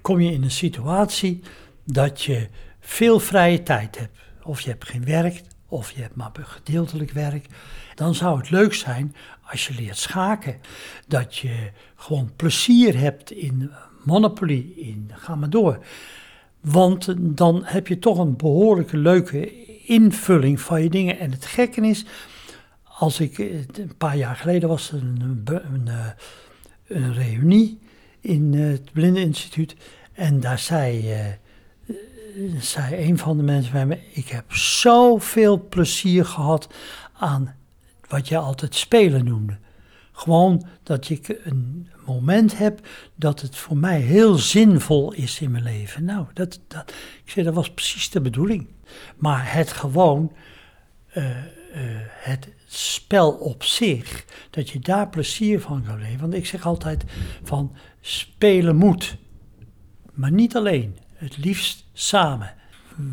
[0.00, 1.40] kom je in een situatie
[1.84, 2.48] dat je
[2.80, 4.18] veel vrije tijd hebt.
[4.42, 7.46] Of je hebt geen werk, of je hebt maar gedeeltelijk werk.
[7.94, 9.14] Dan zou het leuk zijn
[9.50, 10.60] als je leert schaken.
[11.08, 13.70] Dat je gewoon plezier hebt in
[14.04, 15.78] Monopoly, in ga maar door.
[16.60, 21.18] Want dan heb je toch een behoorlijke leuke invulling van je dingen.
[21.18, 22.04] En het gekke is,
[22.82, 26.06] als ik een paar jaar geleden was een, een, eh,
[26.86, 27.78] een reunie
[28.20, 29.76] in eh, het Blindeninstituut.
[30.12, 31.26] En daar zei, eh,
[32.58, 36.68] zei een van de mensen bij me: Ik heb zoveel plezier gehad
[37.12, 37.54] aan
[38.08, 39.58] wat jij altijd spelen noemde.
[40.12, 45.62] Gewoon dat ik een moment heb dat het voor mij heel zinvol is in mijn
[45.62, 46.04] leven.
[46.04, 46.92] Nou, dat, dat,
[47.24, 48.66] ik zei, dat was precies de bedoeling.
[49.16, 50.32] Maar het gewoon,
[51.06, 51.44] eh, eh,
[52.06, 56.20] het spel op zich, dat je daar plezier van kan leven.
[56.20, 57.04] Want ik zeg altijd
[57.42, 59.16] van spelen moet,
[60.12, 62.54] maar niet alleen, het liefst samen.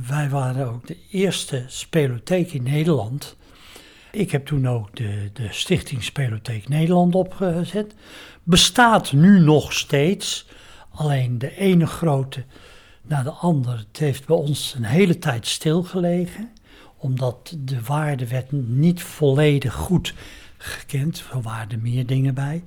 [0.08, 3.38] Wij waren ook de eerste spelotheek in Nederland.
[4.12, 7.96] Ik heb toen ook de, de Stichting Spelotheek Nederland opgezet.
[8.44, 10.48] Bestaat nu nog steeds.
[10.90, 12.44] Alleen de ene grote
[13.02, 13.78] na de andere.
[13.78, 16.50] Het heeft bij ons een hele tijd stilgelegen.
[16.98, 20.14] Omdat de waarde werd niet volledig goed
[20.58, 21.24] gekend.
[21.34, 22.64] Er waren meer dingen bij.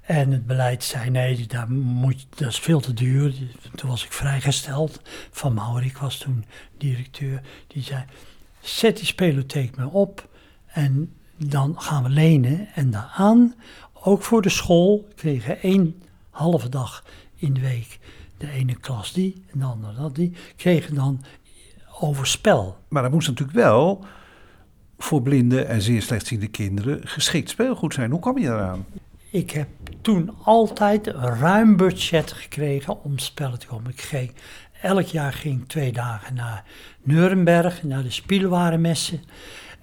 [0.00, 3.34] En het beleid zei, nee, daar moet, dat is veel te duur.
[3.74, 5.00] Toen was ik vrijgesteld.
[5.30, 6.44] Van Maurik was toen
[6.78, 7.40] directeur.
[7.66, 8.04] Die zei,
[8.60, 10.28] zet die spelotheek maar op.
[10.74, 12.68] En dan gaan we lenen.
[12.74, 13.54] En daaraan,
[13.92, 17.98] ook voor de school, kregen één halve dag in de week.
[18.36, 20.32] De ene klas die en de andere dat die.
[20.56, 21.24] Kregen dan
[22.00, 22.76] overspel.
[22.88, 24.04] Maar dat moest natuurlijk wel
[24.98, 28.10] voor blinde en zeer slechtziende kinderen geschikt speelgoed zijn.
[28.10, 28.84] Hoe kwam je daaraan?
[29.30, 29.68] Ik heb
[30.00, 33.90] toen altijd een ruim budget gekregen om spellen te komen.
[33.90, 34.30] Ik ging,
[34.82, 36.64] elk jaar ging ik twee dagen naar
[37.02, 39.20] Nuremberg, naar de Spielwarenmessen.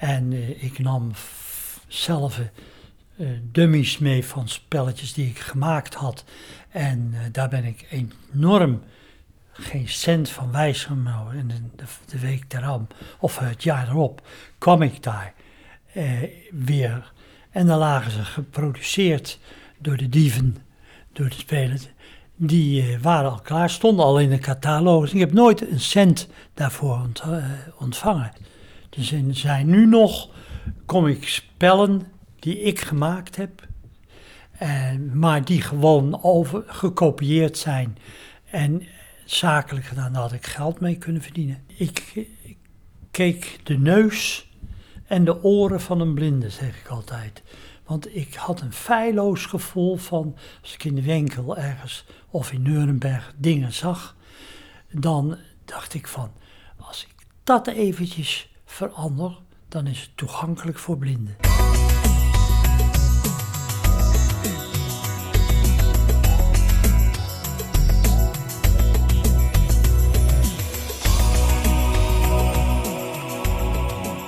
[0.01, 1.11] En eh, ik nam
[1.87, 2.39] zelf
[3.17, 6.23] eh, dummies mee van spelletjes die ik gemaakt had.
[6.69, 8.81] En eh, daar ben ik enorm
[9.51, 11.37] geen cent van wijs genomen.
[11.37, 15.33] En de, de, week daarop, of het jaar erop, kwam ik daar
[16.51, 17.11] weer.
[17.49, 19.39] En dan lagen ze geproduceerd
[19.77, 20.57] door de dieven,
[21.13, 21.87] door de spelers.
[22.35, 25.13] Die waren al klaar, stonden al in de catalogus.
[25.13, 27.23] Ik heb nooit een cent daarvoor ont-
[27.77, 28.31] ontvangen.
[28.91, 30.29] Dus er zijn nu nog,
[31.07, 32.01] ik spellen
[32.39, 33.67] die ik gemaakt heb,
[34.51, 37.97] en, maar die gewoon over, gekopieerd zijn
[38.45, 38.83] en
[39.25, 41.63] zakelijk gedaan, daar had ik geld mee kunnen verdienen.
[41.67, 42.57] Ik, ik
[43.11, 44.49] keek de neus
[45.05, 47.43] en de oren van een blinde, zeg ik altijd.
[47.85, 52.61] Want ik had een feilloos gevoel van, als ik in de winkel ergens of in
[52.61, 54.15] Nuremberg dingen zag,
[54.91, 56.31] dan dacht ik van,
[56.77, 61.35] als ik dat eventjes verander, dan is het toegankelijk voor blinden.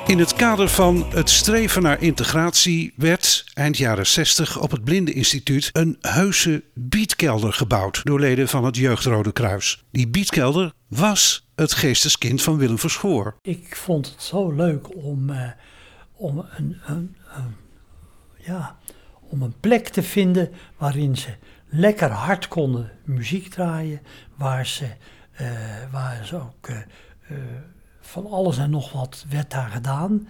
[0.08, 5.70] In het kader van het streven naar integratie werd eind jaren 60 op het Blindeninstituut
[5.72, 9.84] een heuse bietkelder gebouwd door leden van het Jeugdrode Kruis.
[9.92, 13.36] Die bietkelder was het geesteskind van Willem Verschoor.
[13.42, 15.52] Ik vond het zo leuk om, eh,
[16.14, 17.16] om, een, een,
[18.38, 18.78] ja,
[19.20, 21.36] om een plek te vinden waarin ze
[21.68, 24.02] lekker hard konden muziek draaien.
[24.36, 24.88] Waar ze,
[25.32, 25.48] eh,
[25.92, 26.78] waar ze ook eh,
[28.02, 30.28] van alles en nog wat werd daar gedaan.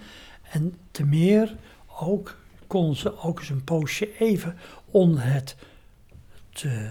[0.52, 1.56] En te meer
[2.00, 4.58] ook konden ze ook eens een poosje even
[4.92, 5.56] onder het
[6.52, 6.90] te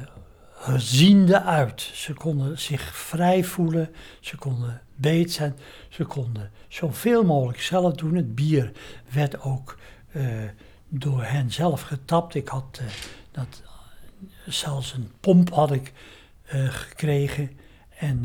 [0.63, 1.81] geziende uit.
[1.81, 5.57] Ze konden zich vrij voelen, ze konden beet zijn,
[5.89, 8.15] ze konden zoveel mogelijk zelf doen.
[8.15, 8.73] Het bier
[9.11, 9.79] werd ook
[10.13, 10.25] eh,
[10.89, 12.35] door hen zelf getapt.
[12.35, 12.87] Ik had eh,
[13.31, 13.63] dat,
[14.47, 15.93] zelfs een pomp had ik
[16.43, 17.51] eh, gekregen.
[17.99, 18.21] En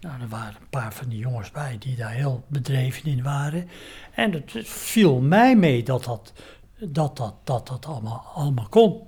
[0.00, 3.68] nou, er waren een paar van die jongens bij die daar heel bedreven in waren.
[4.12, 6.32] En het viel mij mee dat dat,
[6.78, 9.07] dat, dat, dat, dat allemaal, allemaal kon.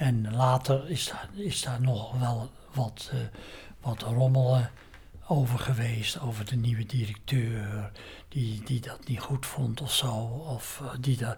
[0.00, 3.18] En later is daar, is daar nog wel wat, eh,
[3.80, 4.64] wat rommel eh,
[5.26, 6.20] over geweest.
[6.20, 7.90] Over de nieuwe directeur,
[8.28, 10.12] die, die dat niet goed vond of zo.
[10.54, 11.36] Of eh, die daar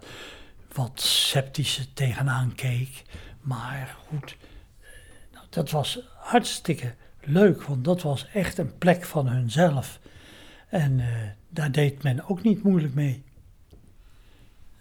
[0.73, 3.03] wat sceptisch tegenaan keek.
[3.41, 4.37] Maar goed,
[4.79, 4.87] eh,
[5.33, 9.99] nou, dat was hartstikke leuk, want dat was echt een plek van hunzelf.
[10.67, 11.01] En
[11.49, 13.23] daar deed men ook niet moeilijk mee.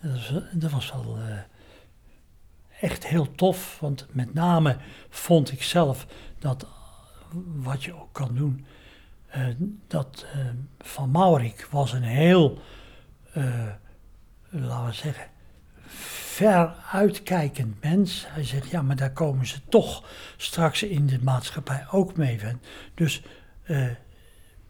[0.00, 1.18] Dat was, dat was wel
[2.82, 4.76] echt heel tof, want met name
[5.08, 6.06] vond ik zelf
[6.38, 6.66] dat
[7.54, 8.66] wat je ook kan doen,
[9.26, 9.46] eh,
[9.86, 10.40] dat eh,
[10.78, 12.62] Van Maurik was een heel,
[13.32, 13.66] eh,
[14.48, 15.24] laten we zeggen,
[15.86, 18.24] ver uitkijkend mens.
[18.28, 20.04] Hij zegt, ja, maar daar komen ze toch
[20.36, 22.40] straks in de maatschappij ook mee.
[22.94, 23.22] Dus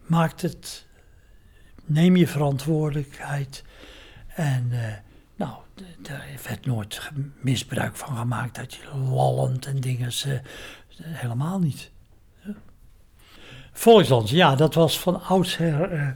[0.05, 0.85] maakt het,
[1.85, 3.63] neem je verantwoordelijkheid.
[4.27, 4.71] En
[6.01, 10.11] daar werd nooit misbruik van gemaakt dat je lallend en dingen,
[11.01, 11.91] helemaal niet.
[13.75, 15.91] Volksdans, ja, dat was van oudsher.
[15.91, 16.07] eh,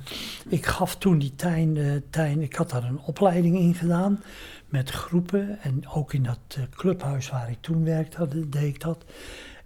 [0.48, 4.24] ik gaf toen die Tijn, Tijn, ik had daar een opleiding in gedaan
[4.66, 5.60] met groepen.
[5.62, 9.06] En ook in dat eh, clubhuis waar ik toen werkte, deed ik dat.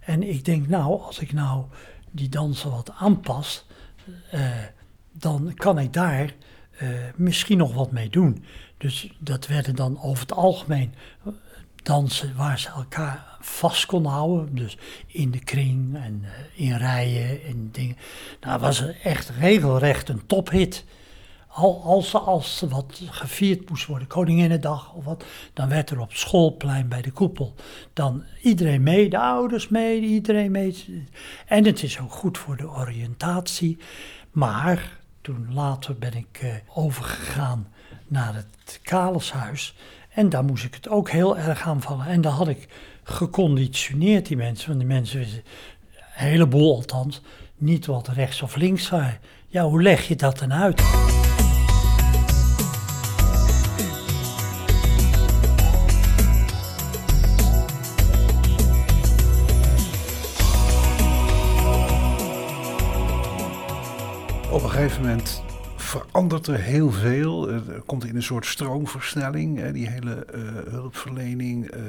[0.00, 1.64] En ik denk, nou, als ik nou
[2.10, 3.66] die dansen wat aanpas,
[5.12, 6.34] dan kan ik daar
[7.16, 8.44] misschien nog wat mee doen.
[8.82, 11.32] Dus dat werden dan over het algemeen eh,
[11.82, 14.54] dansen waar ze elkaar vast konden houden.
[14.54, 17.96] Dus in de kring en eh, in rijen en dingen.
[18.40, 20.84] Nou, was echt regelrecht een tophit.
[21.48, 26.88] Al, als, als wat gevierd moest worden, Koninginnedag of wat, dan werd er op schoolplein
[26.88, 27.54] bij de koepel
[27.92, 31.04] dan iedereen mee, de ouders mee, iedereen mee.
[31.46, 33.78] En het is ook goed voor de oriëntatie.
[34.30, 37.68] Maar toen later ben ik eh, overgegaan
[38.08, 38.46] naar het
[38.80, 39.74] Kaleshuis.
[40.14, 42.06] En daar moest ik het ook heel erg aanvallen.
[42.06, 42.68] En daar had ik
[43.02, 44.68] geconditioneerd die mensen.
[44.68, 45.42] Want die mensen wisten,
[45.94, 47.20] een heleboel althans,
[47.56, 49.18] niet wat rechts of links waren.
[49.48, 50.80] Ja, hoe leg je dat dan uit?
[64.50, 65.42] Op een gegeven moment
[66.00, 67.48] verandert er heel veel.
[67.48, 69.58] Eh, Er komt in een soort stroomversnelling.
[69.58, 71.80] hè, Die hele eh, hulpverlening, eh,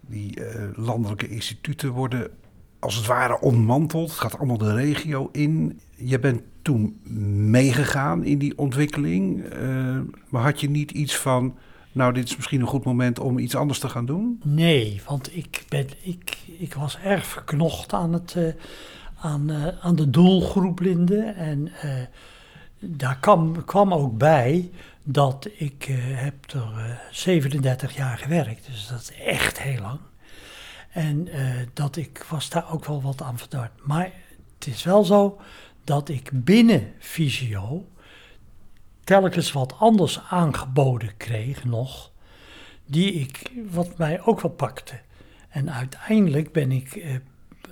[0.00, 2.30] die eh, landelijke instituten worden
[2.78, 4.10] als het ware ontmanteld.
[4.10, 5.80] Het gaat allemaal de regio in.
[5.96, 7.00] Je bent toen
[7.50, 9.44] meegegaan in die ontwikkeling.
[9.44, 11.54] eh, maar had je niet iets van,
[11.92, 14.40] nou dit is misschien een goed moment om iets anders te gaan doen?
[14.44, 18.44] Nee, want ik, ben, ik, ik was erg verknocht aan, het, eh,
[19.20, 21.36] aan, eh, aan de doelgroep blinden.
[21.36, 21.90] En eh,
[22.78, 23.18] daar
[23.64, 24.70] kwam, ook bij
[25.02, 28.66] dat ik eh, heb er eh, 37 jaar gewerkt.
[28.66, 29.98] Dus dat is echt heel lang.
[30.90, 33.70] En eh, dat ik was daar ook wel wat aan verdacht.
[33.82, 34.12] Maar
[34.58, 35.40] het is wel zo
[35.84, 37.86] dat ik binnen Visio
[39.04, 42.10] telkens wat anders aangeboden kreeg nog
[42.86, 45.00] die ik, wat mij ook wel pakte.
[45.48, 47.14] En uiteindelijk ben ik eh,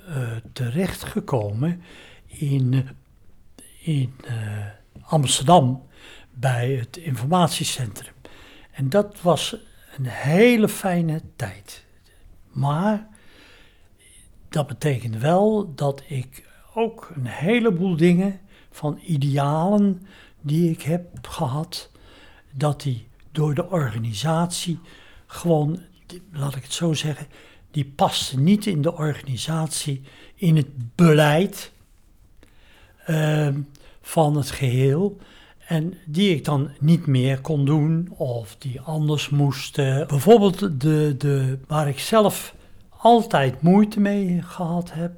[0.06, 1.82] eh, terechtgekomen
[2.26, 4.66] in, eh, in eh,
[5.06, 5.86] Amsterdam
[6.30, 8.14] bij het informatiecentrum.
[8.72, 9.56] En dat was
[9.96, 11.84] een hele fijne tijd.
[12.52, 13.08] Maar
[14.48, 18.40] dat betekent wel dat ik ook een heleboel dingen
[18.70, 20.02] van idealen
[20.40, 21.90] die ik heb gehad,
[22.52, 24.78] dat die door de organisatie
[25.26, 25.80] gewoon,
[26.32, 27.26] laat ik het zo zeggen,
[27.70, 30.02] die paste niet in de organisatie,
[30.34, 31.72] in het beleid
[33.04, 33.60] ehm,
[34.06, 35.16] van het geheel.
[35.66, 40.06] En die ik dan niet meer kon doen of die anders moesten.
[40.06, 42.54] Bijvoorbeeld de, de, waar ik zelf
[42.88, 45.12] altijd moeite mee gehad heb,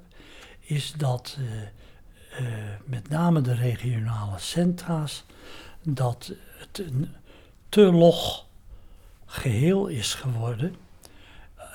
[0.61, 1.63] is dat eh,
[2.47, 5.25] eh, met name de regionale centra's,
[5.83, 7.09] dat het een
[7.69, 8.47] te log
[9.27, 10.75] geheel is geworden.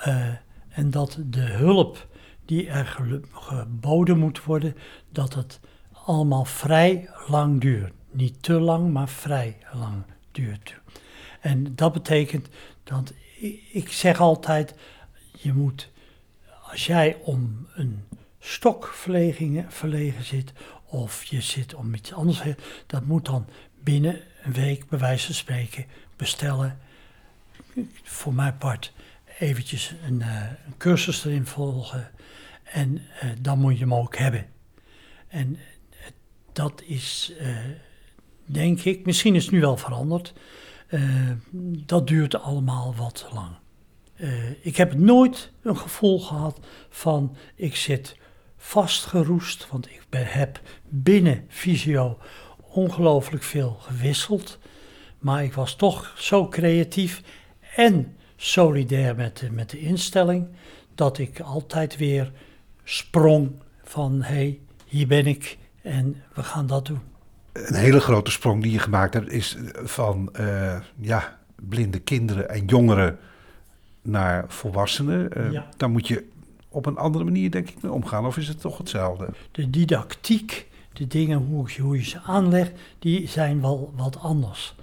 [0.00, 0.26] Eh,
[0.68, 2.06] en dat de hulp
[2.44, 2.98] die er
[3.32, 4.76] geboden moet worden,
[5.12, 5.60] dat het
[6.04, 7.92] allemaal vrij lang duurt.
[8.10, 10.74] Niet te lang, maar vrij lang duurt.
[11.40, 12.48] En dat betekent
[12.84, 13.12] dat
[13.72, 14.74] ik zeg altijd,
[15.32, 15.90] je moet,
[16.70, 18.04] als jij om een
[18.38, 20.52] stokverleging verlegen zit,
[20.84, 22.42] of je zit om iets anders,
[22.86, 23.46] dat moet dan
[23.82, 25.86] binnen een week, bij wijze van spreken,
[26.16, 26.78] bestellen.
[28.02, 28.92] Voor mijn part
[29.38, 30.42] eventjes een, eh,
[30.78, 32.10] cursus erin volgen.
[32.64, 34.46] En eh, dan moet je hem ook hebben.
[35.28, 35.58] En
[36.54, 37.56] dat is, eh,
[38.44, 40.32] denk ik, misschien is het nu wel veranderd.
[40.86, 41.30] Eh,
[41.86, 43.56] dat duurt allemaal wat lang.
[44.14, 48.16] Eh, ik heb nooit een gevoel gehad van ik zit
[48.56, 52.18] vastgeroest, want ik heb binnen Visio
[52.60, 54.58] ongelooflijk veel gewisseld.
[55.18, 57.22] Maar ik was toch zo creatief
[57.76, 60.48] en solidair met de, met de instelling
[60.94, 62.32] dat ik altijd weer
[62.84, 67.00] sprong van hé, hey, hier ben ik en we gaan dat doen.
[67.52, 72.64] Een hele grote sprong die je gemaakt hebt is van eh, ja, blinde kinderen en
[72.64, 73.18] jongeren
[74.02, 75.32] naar volwassenen.
[75.32, 75.68] Eh, Ja.
[75.76, 76.24] Daar moet je
[76.68, 79.28] op een andere manier denk ik mee omgaan of is het toch hetzelfde?
[79.50, 84.74] De didactiek, de dingen hoe je, hoe je ze aanlegt, die zijn wel wat anders.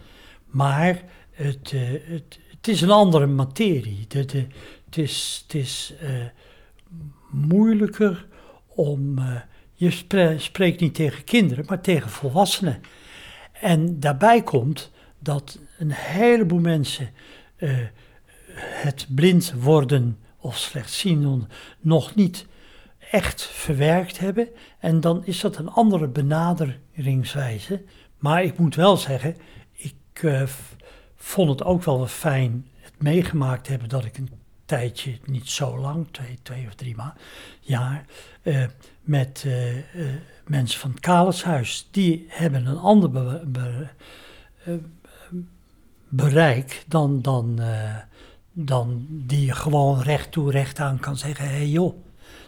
[0.45, 4.05] Maar het, eh, het, het is een andere materie.
[4.07, 4.45] De, de,
[4.85, 6.09] het is, het is eh,
[7.29, 8.25] moeilijker
[8.67, 9.19] om.
[9.81, 12.81] Je spre- spreekt niet tegen kinderen, maar tegen volwassenen.
[13.51, 17.09] En daarbij komt dat een heleboel mensen
[17.55, 17.77] eh,
[18.55, 21.47] het blind worden of slechtziend
[21.79, 22.45] nog niet
[23.11, 24.47] echt verwerkt hebben.
[24.79, 27.83] En dan is dat een andere benaderingswijze.
[28.17, 29.35] Maar ik moet wel zeggen,
[29.71, 30.43] ik eh,
[31.15, 34.29] vond het ook wel fijn het meegemaakt hebben dat ik een
[34.65, 37.15] tijdje, niet zo lang, twee, twee of drie ma
[37.59, 38.05] jaar,
[38.41, 38.63] eh,
[39.01, 39.83] met eh, eh,
[40.47, 43.41] mensen van het Kaleshuis, die hebben een ander
[44.65, 44.73] eh,
[46.09, 47.59] bereik dan, dan,
[48.51, 51.95] dan die je gewoon recht toe recht aan kan zeggen, hé hey joh,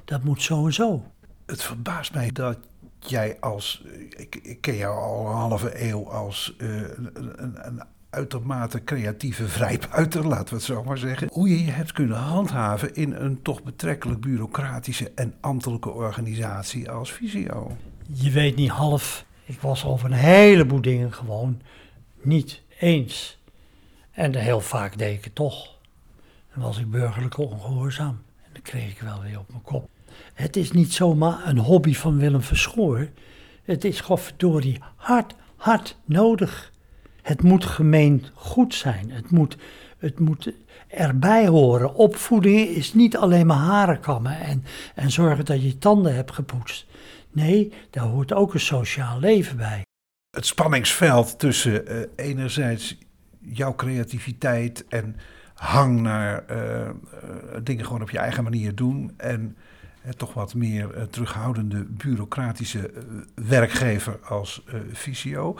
[0.06, 1.04] dat moet zo en zo.
[1.46, 2.58] Het verbaast mij dat
[3.00, 7.84] jij als, ik, ik ken jou al een halve eeuw als een, een, een
[8.14, 11.30] uitermate creatieve vrijbuiter, laten we het zo maar zeggen.
[11.32, 17.12] Hoe je je hebt kunnen handhaven in een toch betrekkelijk bureaucratische en ambtelijke organisatie als
[17.12, 17.78] Visio.
[18.14, 21.62] Je weet niet half, ik was over een heleboel dingen gewoon
[22.22, 23.38] niet eens.
[24.12, 25.78] En heel vaak deed ik het toch.
[26.54, 28.22] Dan was ik burgerlijk ongehoorzaam.
[28.44, 29.90] En dan kreeg ik wel weer op mijn kop.
[30.34, 33.10] Het is niet zomaar een hobby van Willem Verschoor.
[33.64, 36.73] Het is godverdorie hard, hard nodig.
[37.24, 39.12] Het moet gemeen goed zijn.
[39.12, 39.58] Het moet,
[39.98, 40.54] het moet
[40.88, 41.96] erbij horen.
[41.96, 44.64] Opvoeding is niet alleen maar haren kammen en,
[44.96, 46.86] en zorgen dat je tanden hebt gepoetst.
[47.32, 49.82] Nee, daar hoort ook een sociaal leven bij.
[50.36, 52.98] Het spanningsveld tussen eh, enerzijds
[53.40, 55.16] jouw creativiteit en
[55.54, 56.96] hang naar eh, eh,
[57.64, 59.58] dingen gewoon op je eigen manier doen en
[60.18, 62.92] toch wat meer terughoudende bureaucratische
[63.36, 65.58] werkgever als Visio.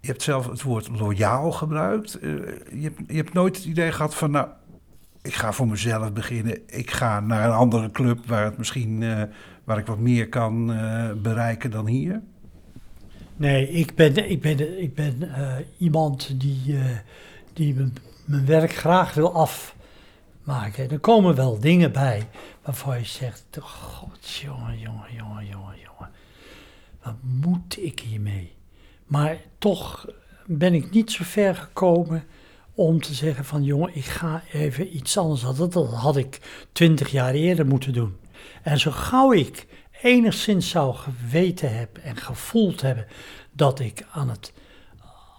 [0.00, 2.14] Je hebt zelf het woord loyaal gebruikt.
[2.18, 2.30] Eh,
[2.72, 4.48] je, hebt, je hebt nooit het idee gehad van, nou,
[5.22, 6.58] ik ga voor mezelf beginnen.
[6.66, 9.22] Ik ga naar een andere club waar het misschien, eh,
[9.64, 12.20] waar ik wat meer kan eh, bereiken dan hier.
[13.36, 15.28] Nee, ik ben, ik ben, ik ben
[15.78, 16.76] iemand die,
[17.52, 20.84] die mijn- werk graag wil afmaken.
[20.84, 22.28] En er komen wel dingen bij
[22.62, 26.10] waarvan je zegt: God, jongen, jongen, jongen, jongen, jongen.
[27.02, 28.52] Wat moet ik hiermee?
[29.10, 30.06] Maar toch
[30.46, 32.24] ben ik niet zo ver gekomen
[32.74, 35.40] om te zeggen: van jongen, ik ga even iets anders.
[35.40, 36.40] Dat, dat had ik
[36.72, 38.16] twintig jaar eerder moeten doen.
[38.62, 39.66] En zo gauw ik
[40.02, 43.06] enigszins zou geweten hebben en gevoeld hebben
[43.52, 44.52] dat ik aan het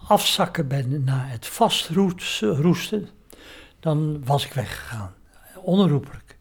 [0.08, 3.10] afzakken ben naar het vastroesten,
[3.80, 5.14] dan was ik weggegaan.
[5.56, 6.38] Onherroepelijk.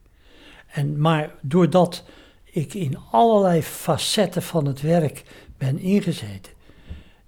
[0.67, 2.05] En, maar doordat
[2.45, 5.23] ik in allerlei facetten van het werk
[5.59, 6.53] ben ingezeten,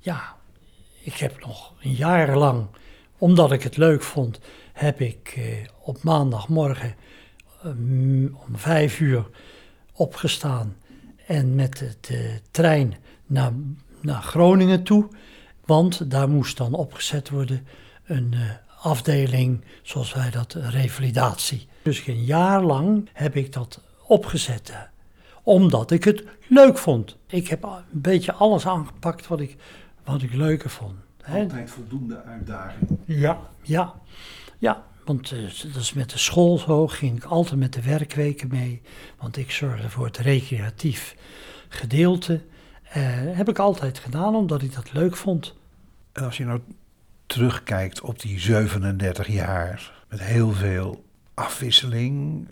[0.03, 0.36] ja,
[1.03, 2.66] ik heb nog een jaar lang,
[3.18, 4.40] omdat ik het leuk vond,
[4.72, 5.44] heb ik eh,
[5.80, 6.94] op maandagmorgen
[7.62, 7.70] eh,
[8.46, 9.26] om vijf uur
[9.92, 10.76] opgestaan
[11.26, 12.94] en met de, de trein
[13.26, 13.53] naar,
[14.00, 15.09] naar Groningen toe.
[15.64, 17.66] Want daar moest dan opgezet worden
[18.05, 18.40] een eh,
[18.82, 21.68] afdeling, zoals wij dat, eh, revalidatie.
[21.82, 24.76] Dus een jaar lang heb ik dat opgezet, eh,
[25.42, 27.16] omdat ik het leuk vond.
[27.26, 29.57] Ik heb een beetje alles aangepakt wat ik,
[30.05, 30.94] wat ik leuker vond.
[31.22, 31.40] hè.
[31.40, 32.98] Altijd voldoende uitdaging.
[33.05, 33.94] Ja, ja,
[34.59, 34.84] ja.
[35.05, 35.38] Want eh,
[35.72, 38.82] dat is met de school zo, ging ik altijd met de werkweken mee.
[39.18, 41.16] Want ik zorgde voor het recreatief
[41.68, 42.40] gedeelte.
[42.82, 43.03] Eh,
[43.36, 45.55] heb ik altijd gedaan, omdat ik dat leuk vond.
[46.12, 46.61] En als je nou
[47.26, 52.46] terugkijkt op die 37 jaar, met heel veel afwisseling,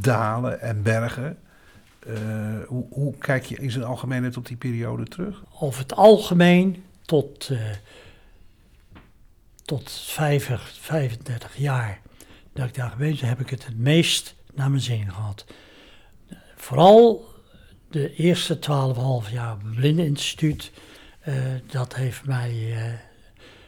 [0.00, 1.38] dalen en bergen.
[2.06, 5.42] Eh, hoe, hoe kijk je in zijn algemeenheid op die periode terug?
[5.60, 7.60] Over het algemeen tot, eh,
[9.64, 12.00] tot 35, 35 jaar
[12.52, 15.44] dat ik daar geweest ben, heb ik het het meest naar mijn zin gehad.
[16.56, 17.28] Vooral
[17.90, 20.70] de eerste 12,5 jaar op het Blindeninstituut,
[21.20, 21.34] eh,
[21.66, 22.74] dat heeft mij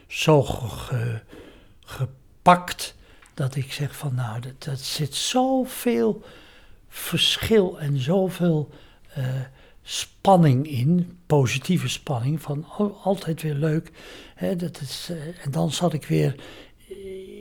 [0.07, 1.21] zo ge-
[1.79, 2.95] gepakt
[3.33, 6.23] dat ik zeg van nou, dat, dat zit zoveel
[6.93, 8.69] verschil en zoveel
[9.13, 9.25] eh,
[9.81, 12.65] spanning in, positieve spanning, van
[13.03, 13.91] altijd weer leuk.
[14.35, 16.35] Hè, dat is, eh, en dan zat ik weer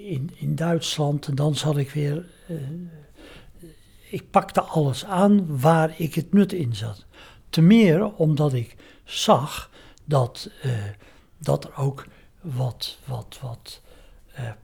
[0.04, 2.26] in, in Duitsland en dan zat ik weer.
[2.48, 2.56] eh,
[4.10, 7.04] ik pakte alles aan waar ik het nut in zat.
[7.50, 9.70] Te meer omdat ik zag
[10.04, 10.50] dat,
[11.38, 12.06] dat er ook
[12.40, 13.80] wat, wat, wat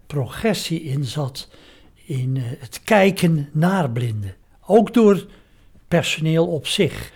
[0.06, 1.48] progressie in zat
[1.94, 4.34] in het kijken naar blinden.
[4.70, 5.26] Ook door
[5.88, 7.12] personeel op zich.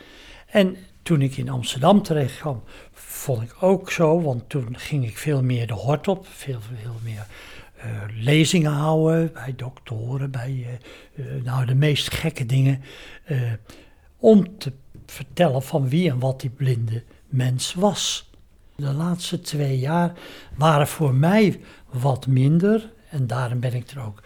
[0.46, 5.18] En toen ik in Amsterdam terecht kwam, vond ik ook zo, want toen ging ik
[5.18, 7.26] veel meer de hort op, veel, veel meer
[7.76, 10.66] eh, lezingen houden bij doktoren, bij
[11.16, 12.82] eh, eh, nou, de meest gekke dingen,
[14.18, 14.72] om te
[15.06, 18.30] vertellen van wie en wat die blinde mens was.
[18.76, 20.12] De laatste twee jaar
[20.56, 24.22] waren voor mij wat minder en daarom ben ik er ook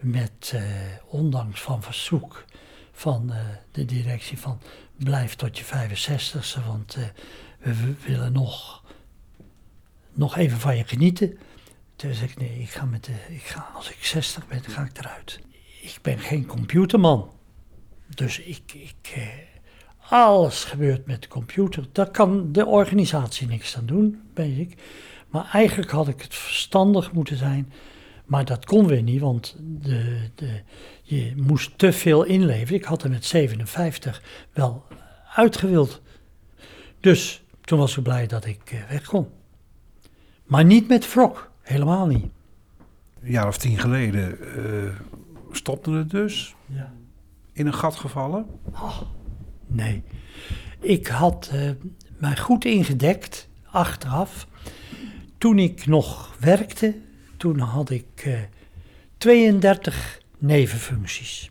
[0.00, 0.62] met, eh,
[1.06, 2.44] ondanks van verzoek
[2.92, 4.60] van eh, de directie van
[4.96, 7.02] blijf tot je 65ste, want eh,
[7.58, 8.84] we, willen nog,
[10.12, 11.38] nog even van je genieten.
[11.96, 14.82] Toen zei ik, nee, ik ga met de, ik ga, als ik 60 ben, ga
[14.82, 15.40] ik eruit.
[15.82, 17.30] Ik ben geen computerman.
[18.14, 19.18] Dus ik, ik,
[20.08, 21.88] alles gebeurt met de computer.
[21.92, 24.78] Daar kan de organisatie niks aan doen, weet ik.
[25.28, 27.72] Maar eigenlijk had ik het verstandig moeten zijn.
[28.30, 30.60] Maar dat kon weer niet, want de, de,
[31.02, 32.74] je moest te veel inleveren.
[32.74, 34.22] Ik had er met 57
[34.52, 34.84] wel
[35.34, 36.00] uitgewild.
[37.00, 39.28] Dus toen was ik blij dat ik eh, weg kon.
[40.44, 42.26] Maar niet met wrok, helemaal niet.
[43.22, 44.94] Een jaar of tien geleden eh,
[45.52, 46.54] stopte het dus.
[46.66, 46.92] Ja.
[47.52, 48.46] In een gat gevallen.
[49.66, 50.02] Nee.
[50.80, 51.70] Ik had eh,
[52.18, 54.46] mij goed ingedekt, achteraf.
[55.38, 56.94] Toen ik nog werkte,
[57.40, 58.38] toen had ik eh,
[59.18, 61.50] 32 nevenfuncties.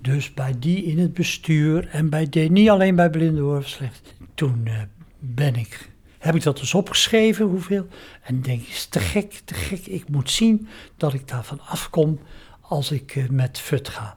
[0.00, 4.14] Dus bij die in het bestuur en bij die, niet alleen bij Blindenhoor slecht.
[4.34, 4.80] Toen eh,
[5.18, 7.86] ben ik, heb ik dat dus opgeschreven, hoeveel.
[8.22, 9.86] En denk, is te gek, te gek.
[9.86, 12.18] Ik moet zien dat ik daarvan afkom
[12.60, 14.16] als ik eh, met FUT ga.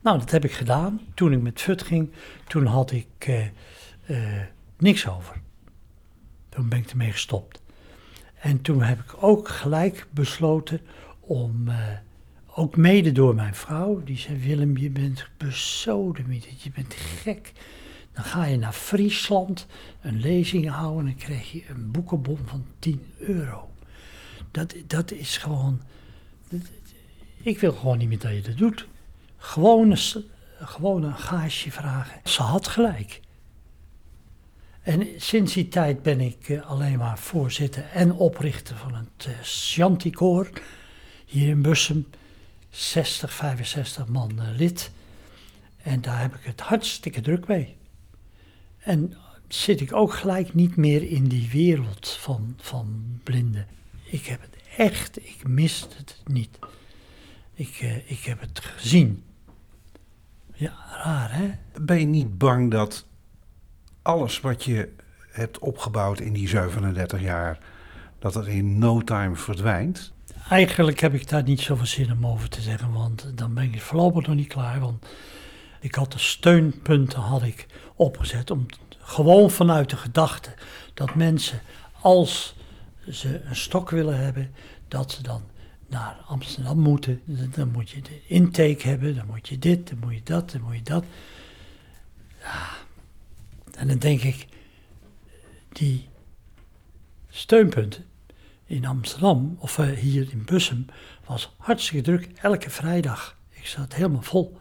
[0.00, 1.00] Nou, dat heb ik gedaan.
[1.14, 2.12] Toen ik met FUT ging,
[2.46, 3.46] toen had ik eh,
[4.06, 4.46] eh,
[4.78, 5.40] niks over.
[6.48, 7.60] Toen ben ik ermee gestopt.
[8.40, 10.80] En toen heb ik ook gelijk besloten
[11.20, 11.76] om, eh,
[12.54, 17.52] ook mede door mijn vrouw, die zei: Willem, je bent besodemieterd, je bent gek.
[18.12, 19.66] Dan ga je naar Friesland
[20.00, 23.70] een lezing houden en dan krijg je een boekenbon van 10 euro.
[24.50, 25.80] Dat, dat is gewoon.
[27.42, 28.86] ik wil gewoon niet meer dat je dat doet.
[29.36, 30.24] Gewoon, een
[30.60, 32.20] gewoon een gaasje vragen.
[32.24, 33.20] Ze had gelijk.
[34.88, 39.42] En sinds die tijd ben ik eh, alleen maar voorzitter en oprichter van het uh,
[39.42, 40.50] Shantykoor.
[41.26, 42.06] Hier in Bussum,
[42.70, 44.90] 60, 65 man eh, lid.
[45.82, 47.76] En daar heb ik het hartstikke druk mee.
[48.78, 49.16] En
[49.48, 53.66] zit ik ook gelijk niet meer in die wereld van, van blinden.
[54.04, 56.58] Ik heb het echt, ik mis het niet.
[57.54, 59.24] Ik, eh, ik heb het gezien.
[60.54, 60.74] Ja,
[61.04, 61.50] raar hè?
[61.80, 63.06] Ben je niet bang dat
[64.02, 64.88] alles wat je
[65.30, 67.58] hebt opgebouwd in die 37 jaar,
[68.18, 70.12] dat er in no time verdwijnt?
[70.48, 73.82] Eigenlijk heb ik daar niet zoveel zin om over te zeggen, want dan ben ik
[73.82, 74.80] voorlopig nog niet klaar.
[74.80, 75.06] Want
[75.80, 78.66] ik had de steunpunten had ik opgezet om
[78.98, 80.54] gewoon vanuit de gedachte
[80.94, 81.60] dat mensen,
[82.00, 82.56] als
[83.10, 84.54] ze een stok willen hebben,
[84.88, 85.42] dat ze dan
[85.88, 87.20] naar Amsterdam moeten.
[87.54, 90.60] Dan moet je de intake hebben, dan moet je dit, dan moet je dat, dan
[90.60, 91.04] moet je dat.
[92.40, 92.86] Ja.
[93.78, 94.46] En dan denk ik,
[95.72, 96.08] die
[97.28, 98.04] steunpunten
[98.64, 100.86] in Amsterdam, of eh, hier in Bussum,
[101.26, 102.28] was hartstikke druk.
[102.42, 103.36] Elke vrijdag.
[103.50, 104.58] Ik zat helemaal vol.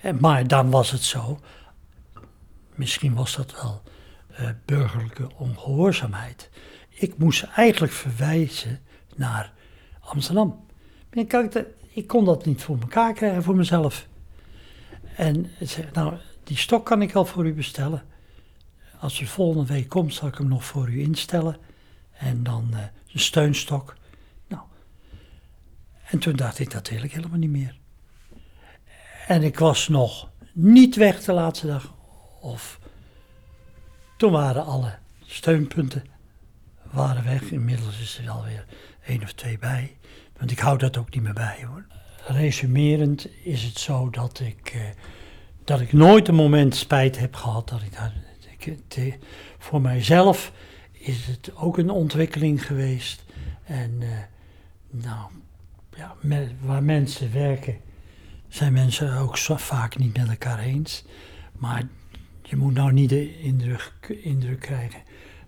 [0.00, 1.40] En, maar dan was het zo,
[2.74, 3.82] misschien was dat wel
[4.28, 6.50] eh, burgerlijke ongehoorzaamheid.
[6.88, 8.80] Ik moest eigenlijk verwijzen
[9.16, 9.52] naar
[10.00, 10.66] Amsterdam.
[11.28, 14.06] Dat- ik kon dat niet voor elkaar krijgen voor mezelf.
[15.16, 16.16] En ik nou,
[16.52, 18.02] die stok kan ik al voor u bestellen.
[18.98, 21.56] Als u volgende week komt, zal ik hem nog voor u instellen.
[22.12, 22.78] En dan eh,
[23.12, 23.96] een steunstok.
[24.48, 24.62] Nou.
[26.04, 27.76] En toen dacht ik, dat wil ik helemaal niet meer.
[29.26, 31.94] En ik was nog niet weg de laatste dag.
[32.40, 32.80] Of
[34.16, 36.04] toen waren alle steunpunten
[36.90, 37.42] waren weg.
[37.50, 38.64] Inmiddels is er alweer
[39.06, 39.96] één of twee bij.
[40.38, 41.86] Want ik hou dat ook niet meer bij hoor.
[42.26, 44.80] resumerend is het zo dat ik, eh,
[45.64, 47.94] dat ik nooit een moment spijt heb gehad dat ik
[48.64, 49.14] het, eh,
[49.58, 50.52] voor mijzelf
[50.92, 53.24] is het ook een ontwikkeling geweest.
[53.64, 54.08] En eh,
[54.90, 55.30] nou,
[55.96, 56.16] ja,
[56.60, 57.76] waar mensen werken,
[58.48, 61.04] zijn mensen ook zo vaak niet met elkaar eens.
[61.52, 61.82] Maar
[62.42, 65.00] je moet nou niet de indruk, indruk krijgen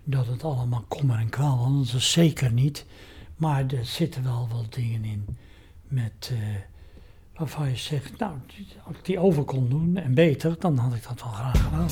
[0.05, 1.67] dat het allemaal kommer en kwaal was.
[1.67, 2.87] want Dat is zeker niet.
[3.37, 5.27] Maar er zitten wel wat dingen in
[5.89, 6.39] met, eh,
[7.37, 8.35] waarvan je zegt, nou,
[8.87, 11.89] als ik die over kon doen en beter, dan had ik dat wel graag gedaan.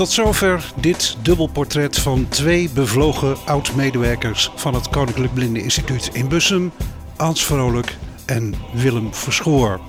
[0.00, 6.72] Tot zover dit dubbelportret van twee bevlogen oud-medewerkers van het Koninklijk Blinde Instituut in Bussum,
[7.16, 7.96] Ans Vrolijk
[8.26, 9.80] en Willem Verschoor.